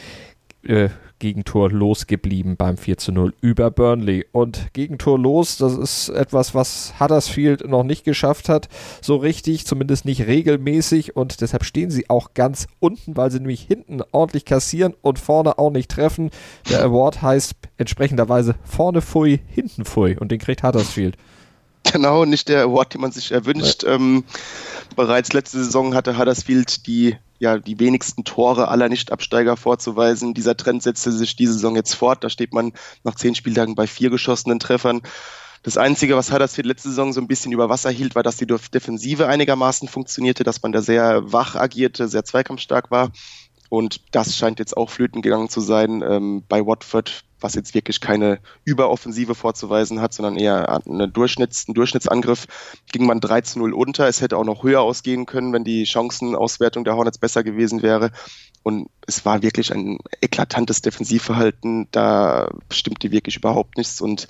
äh, 0.63 0.89
Gegentor 1.19 1.71
losgeblieben 1.71 2.57
beim 2.57 2.79
4 2.79 2.97
zu 2.97 3.13
0 3.13 3.35
über 3.41 3.71
Burnley. 3.71 4.27
Und 4.33 4.73
Gegentor 4.73 5.19
los, 5.19 5.59
das 5.59 5.77
ist 5.77 6.09
etwas, 6.09 6.55
was 6.55 6.95
Huddersfield 6.99 7.69
noch 7.69 7.85
nicht 7.85 8.05
geschafft 8.05 8.49
hat, 8.49 8.69
so 9.03 9.17
richtig, 9.17 9.67
zumindest 9.67 10.07
nicht 10.07 10.27
regelmäßig. 10.27 11.17
Und 11.17 11.43
deshalb 11.43 11.65
stehen 11.65 11.91
sie 11.91 12.09
auch 12.09 12.35
ganz 12.35 12.67
unten, 12.81 13.17
weil 13.17 13.31
sie 13.31 13.39
nämlich 13.39 13.61
hinten 13.61 14.01
ordentlich 14.13 14.47
kassieren 14.47 14.95
und 15.03 15.19
vorne 15.19 15.59
auch 15.59 15.71
nicht 15.71 15.91
treffen. 15.91 16.31
Der 16.71 16.83
Award 16.83 17.23
heißt 17.23 17.55
entsprechenderweise 17.77 18.57
vorne 18.65 19.03
Pfui, 19.03 19.41
hinten 19.47 19.85
Pfui. 19.85 20.17
Und 20.19 20.33
den 20.33 20.39
kriegt 20.39 20.63
Huddersfield. 20.63 21.17
Genau, 21.93 22.25
nicht 22.25 22.49
der 22.49 22.63
Award, 22.63 22.95
den 22.95 23.01
man 23.01 23.11
sich 23.11 23.33
erwünscht. 23.33 23.83
Ja. 23.83 23.95
Ähm, 23.95 24.25
bereits 24.95 25.33
letzte 25.33 25.59
Saison 25.59 25.95
hatte 25.95 26.19
Huddersfield 26.19 26.87
die 26.87 27.17
ja, 27.41 27.59
die 27.59 27.81
wenigsten 27.81 28.25
Tore 28.25 28.69
aller 28.69 28.89
Nichtabsteiger 28.89 29.57
vorzuweisen. 29.57 30.35
Dieser 30.35 30.57
Trend 30.57 30.83
setzte 30.83 31.11
sich 31.11 31.37
diese 31.37 31.55
Saison 31.55 31.75
jetzt 31.75 31.95
fort. 31.95 32.23
Da 32.23 32.29
steht 32.29 32.53
man 32.53 32.73
nach 33.03 33.15
zehn 33.15 33.35
Spieltagen 33.35 33.75
bei 33.75 33.87
vier 33.87 34.11
geschossenen 34.11 34.61
Treffern. 34.61 35.01
Das 35.63 35.79
Einzige, 35.79 36.17
was 36.17 36.31
Huddersfield 36.31 36.67
letzte 36.67 36.91
Saison 36.91 37.13
so 37.15 37.21
ein 37.21 37.29
bisschen 37.29 37.53
über 37.53 37.71
Wasser 37.71 37.91
hielt, 37.91 38.15
war, 38.15 38.23
dass 38.23 38.37
die 38.37 38.47
Defensive 38.47 39.27
einigermaßen 39.27 39.89
funktionierte, 39.89 40.45
dass 40.45 40.63
man 40.63 40.73
da 40.73 40.83
sehr 40.83 41.33
wach 41.33 41.57
agierte, 41.57 42.09
sehr 42.09 42.25
zweikampfstark 42.25 42.91
war. 42.91 43.11
Und 43.71 44.03
das 44.13 44.37
scheint 44.37 44.59
jetzt 44.59 44.77
auch 44.77 44.91
flöten 44.91 45.23
gegangen 45.23 45.49
zu 45.49 45.61
sein. 45.61 46.03
Ähm, 46.07 46.45
bei 46.49 46.67
Watford 46.67 47.25
was 47.41 47.55
jetzt 47.55 47.75
wirklich 47.75 48.01
keine 48.01 48.39
Überoffensive 48.65 49.35
vorzuweisen 49.35 50.01
hat, 50.01 50.13
sondern 50.13 50.37
eher 50.37 50.83
eine 50.87 51.09
Durchschnitts, 51.09 51.67
einen 51.67 51.75
Durchschnittsangriff, 51.75 52.47
ging 52.93 53.07
man 53.07 53.21
3 53.21 53.41
zu 53.43 53.59
0 53.59 53.73
unter. 53.73 54.07
Es 54.07 54.21
hätte 54.21 54.37
auch 54.37 54.45
noch 54.45 54.63
höher 54.63 54.81
ausgehen 54.83 55.27
können, 55.27 55.53
wenn 55.53 55.65
die 55.65 55.87
Chancenauswertung 55.87 56.85
der 56.85 56.97
Hornets 56.97 57.19
besser 57.19 57.43
gewesen 57.43 57.83
wäre. 57.83 58.11
Und 58.63 58.89
es 59.07 59.25
war 59.25 59.43
wirklich 59.43 59.73
ein 59.73 59.99
eklatantes 60.21 60.83
Defensivverhalten. 60.83 61.89
Da 61.91 62.51
stimmte 62.71 63.11
wirklich 63.11 63.37
überhaupt 63.37 63.79
nichts 63.79 64.01
und 64.01 64.29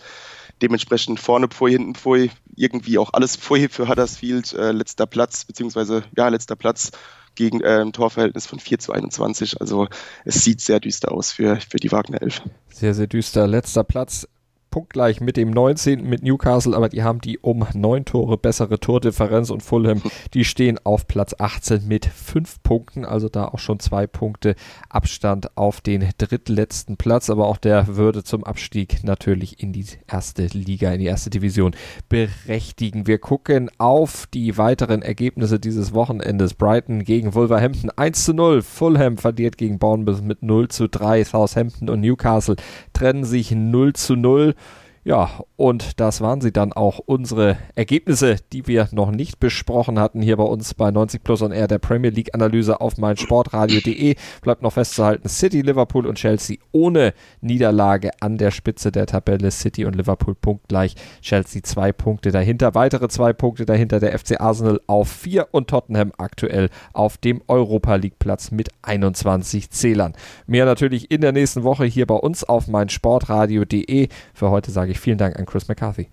dementsprechend 0.63 1.19
vorne 1.19 1.49
Pfui, 1.49 1.73
hinten 1.73 1.95
Pfui, 1.95 2.31
irgendwie 2.55 2.99
auch 2.99 3.13
alles 3.15 3.37
Pfui 3.37 3.69
für 3.69 3.89
Huddersfield, 3.89 4.53
äh, 4.53 4.73
letzter 4.73 5.07
Platz, 5.07 5.45
beziehungsweise 5.47 6.05
ja, 6.17 6.29
letzter 6.29 6.55
Platz 6.55 6.93
gegen 7.35 7.61
äh, 7.61 7.81
ein 7.81 7.93
Torverhältnis 7.93 8.47
von 8.47 8.59
4 8.59 8.79
zu 8.79 8.93
21. 8.93 9.61
Also 9.61 9.89
es 10.25 10.45
sieht 10.45 10.61
sehr 10.61 10.81
düster 10.81 11.13
aus 11.13 11.33
für, 11.33 11.57
für 11.57 11.79
die 11.79 11.93
Wagner 11.93 12.23
11. 12.23 12.43
Sehr, 12.69 12.95
sehr 12.95 13.07
düster. 13.07 13.47
Letzter 13.47 13.85
Platz 13.85 14.27
punktgleich 14.71 15.21
mit 15.21 15.37
dem 15.37 15.51
19. 15.51 16.09
mit 16.09 16.23
Newcastle, 16.23 16.77
aber 16.77 16.89
die 16.89 17.03
haben 17.03 17.21
die 17.21 17.39
um 17.39 17.67
neun 17.75 18.05
Tore 18.05 18.39
bessere 18.39 18.79
Tordifferenz 18.79 19.51
und 19.51 19.63
Fulham, 19.63 20.03
die 20.35 20.45
stehen 20.45 20.79
auf 20.85 21.07
Platz 21.07 21.35
18 21.39 21.87
mit 21.87 22.07
fünf 22.07 22.63
Punkten, 22.63 23.05
also 23.05 23.29
da 23.29 23.47
auch 23.47 23.59
schon 23.59 23.81
zwei 23.81 24.07
Punkte 24.07 24.55
Abstand 24.89 25.57
auf 25.57 25.81
den 25.81 26.09
drittletzten 26.19 26.97
Platz, 26.97 27.31
aber 27.31 27.49
auch 27.49 27.59
der 27.59 27.97
würde 27.97 28.23
zum 28.23 28.45
Abstieg 28.45 29.05
natürlich 29.05 29.63
in 29.63 29.73
die 29.73 29.87
erste 30.07 30.47
Liga, 30.47 30.93
in 30.93 31.01
die 31.01 31.07
erste 31.07 31.31
Division 31.31 31.75
berechtigen. 32.09 33.07
Wir 33.07 33.19
gucken 33.19 33.71
auf 33.79 34.27
die 34.33 34.57
weiteren 34.57 35.03
Ergebnisse 35.03 35.59
dieses 35.59 35.95
Wochenendes. 35.95 36.55
Brighton 36.55 37.05
gegen 37.05 37.35
Wolverhampton 37.35 37.91
1 37.91 38.25
zu 38.25 38.35
0, 38.35 38.63
Fulham 38.63 39.17
verliert 39.17 39.59
gegen 39.59 39.79
Bournemouth 39.79 40.23
mit 40.23 40.43
0 40.43 40.69
zu 40.69 40.89
3, 40.89 41.25
Southampton 41.25 41.89
und 41.89 42.01
Newcastle 42.01 42.57
trennen 42.93 43.25
sich 43.25 43.51
0 43.51 43.95
zu 43.95 44.17
0. 44.17 44.55
Ja, 45.03 45.31
und 45.57 45.99
das 45.99 46.21
waren 46.21 46.43
sie 46.43 46.53
dann 46.53 46.75
auch 46.75 46.99
unsere 46.99 47.57
Ergebnisse, 47.75 48.37
die 48.53 48.67
wir 48.67 48.89
noch 48.93 49.11
nicht 49.11 49.41
besprochen 49.41 49.99
hatten 49.99 50.21
hier 50.21 50.37
bei 50.37 50.45
uns 50.45 50.75
bei 50.75 50.91
90 50.91 51.25
Plus 51.25 51.41
on 51.41 51.53
Air 51.53 51.69
der 51.69 51.79
Premier 51.79 52.11
League 52.11 52.35
Analyse 52.35 52.83
auf 52.83 52.99
meinsportradio.de. 52.99 54.17
Bleibt 54.43 54.61
noch 54.61 54.75
festzuhalten, 54.75 55.27
City, 55.27 55.63
Liverpool 55.63 56.07
und 56.07 56.19
Chelsea 56.19 56.59
ohne 56.73 57.15
Niederlage 57.41 58.11
an 58.21 58.37
der 58.37 58.51
Spitze 58.51 58.93
der 58.93 59.07
Tabelle. 59.07 59.51
City 59.51 59.87
und 59.87 59.97
Liverpool 59.97 60.35
punktgleich, 60.35 60.97
Chelsea 61.23 61.63
zwei 61.63 61.93
Punkte 61.93 62.31
dahinter, 62.31 62.75
weitere 62.75 63.09
zwei 63.09 63.33
Punkte 63.33 63.65
dahinter 63.65 64.01
der 64.01 64.19
FC 64.19 64.39
Arsenal 64.39 64.83
auf 64.87 65.09
vier 65.09 65.49
und 65.53 65.69
Tottenham 65.69 66.13
aktuell 66.19 66.69
auf 66.93 67.17
dem 67.17 67.41
Europa 67.49 67.95
League 67.95 68.19
Platz 68.19 68.51
mit 68.51 68.69
21 68.83 69.71
Zählern. 69.71 70.13
Mehr 70.47 70.67
natürlich 70.67 71.11
in 71.11 71.23
der 71.23 71.33
nächsten 71.33 71.63
Woche 71.63 71.87
hier 71.87 72.07
bei 72.07 72.17
uns 72.17 72.45
auf 72.45 72.69
meinsportradio.de. 72.69 74.09
Für 74.35 74.51
heute 74.51 74.71
sage 74.71 74.90
sage 74.91 74.93
ich 74.93 75.01
vielen 75.01 75.19
Dank 75.19 75.39
an 75.39 75.47
Chris 75.47 75.69
McCarthy. 75.69 76.09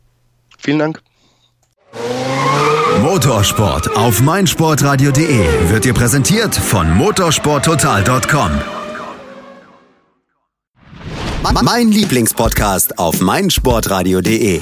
Vielen 0.57 0.79
Dank. 0.79 1.01
Motorsport 3.01 3.95
auf 3.95 4.21
meinsportradio.de 4.21 5.69
wird 5.69 5.85
dir 5.85 5.93
präsentiert 5.93 6.55
von 6.55 6.91
motorsporttotal.com. 6.95 8.51
Mein 11.63 11.91
Lieblingspodcast 11.91 12.99
auf 12.99 13.21
meinsportradio.de. 13.21 14.61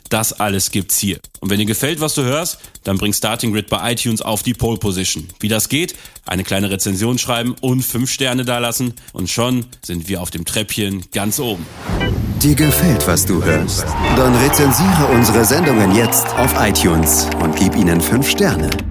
das 0.11 0.33
alles 0.33 0.71
gibt's 0.71 0.99
hier. 0.99 1.19
Und 1.39 1.49
wenn 1.49 1.59
dir 1.59 1.65
gefällt, 1.65 1.99
was 2.01 2.13
du 2.15 2.23
hörst, 2.23 2.59
dann 2.83 2.97
bring 2.97 3.13
Starting 3.13 3.53
Grid 3.53 3.69
bei 3.69 3.91
iTunes 3.93 4.21
auf 4.21 4.43
die 4.43 4.53
Pole 4.53 4.77
Position. 4.77 5.27
Wie 5.39 5.47
das 5.47 5.69
geht? 5.69 5.95
Eine 6.25 6.43
kleine 6.43 6.69
Rezension 6.69 7.17
schreiben 7.17 7.55
und 7.61 7.81
fünf 7.81 8.11
Sterne 8.11 8.45
dalassen 8.45 8.93
und 9.13 9.29
schon 9.29 9.65
sind 9.81 10.07
wir 10.07 10.21
auf 10.21 10.29
dem 10.29 10.45
Treppchen 10.45 11.05
ganz 11.11 11.39
oben. 11.39 11.65
Dir 12.41 12.55
gefällt, 12.55 13.07
was 13.07 13.25
du 13.25 13.43
hörst? 13.43 13.85
Dann 14.15 14.35
rezensiere 14.35 15.05
unsere 15.13 15.45
Sendungen 15.45 15.95
jetzt 15.95 16.27
auf 16.35 16.53
iTunes 16.59 17.27
und 17.41 17.55
gib 17.55 17.75
ihnen 17.75 18.01
fünf 18.01 18.29
Sterne. 18.29 18.90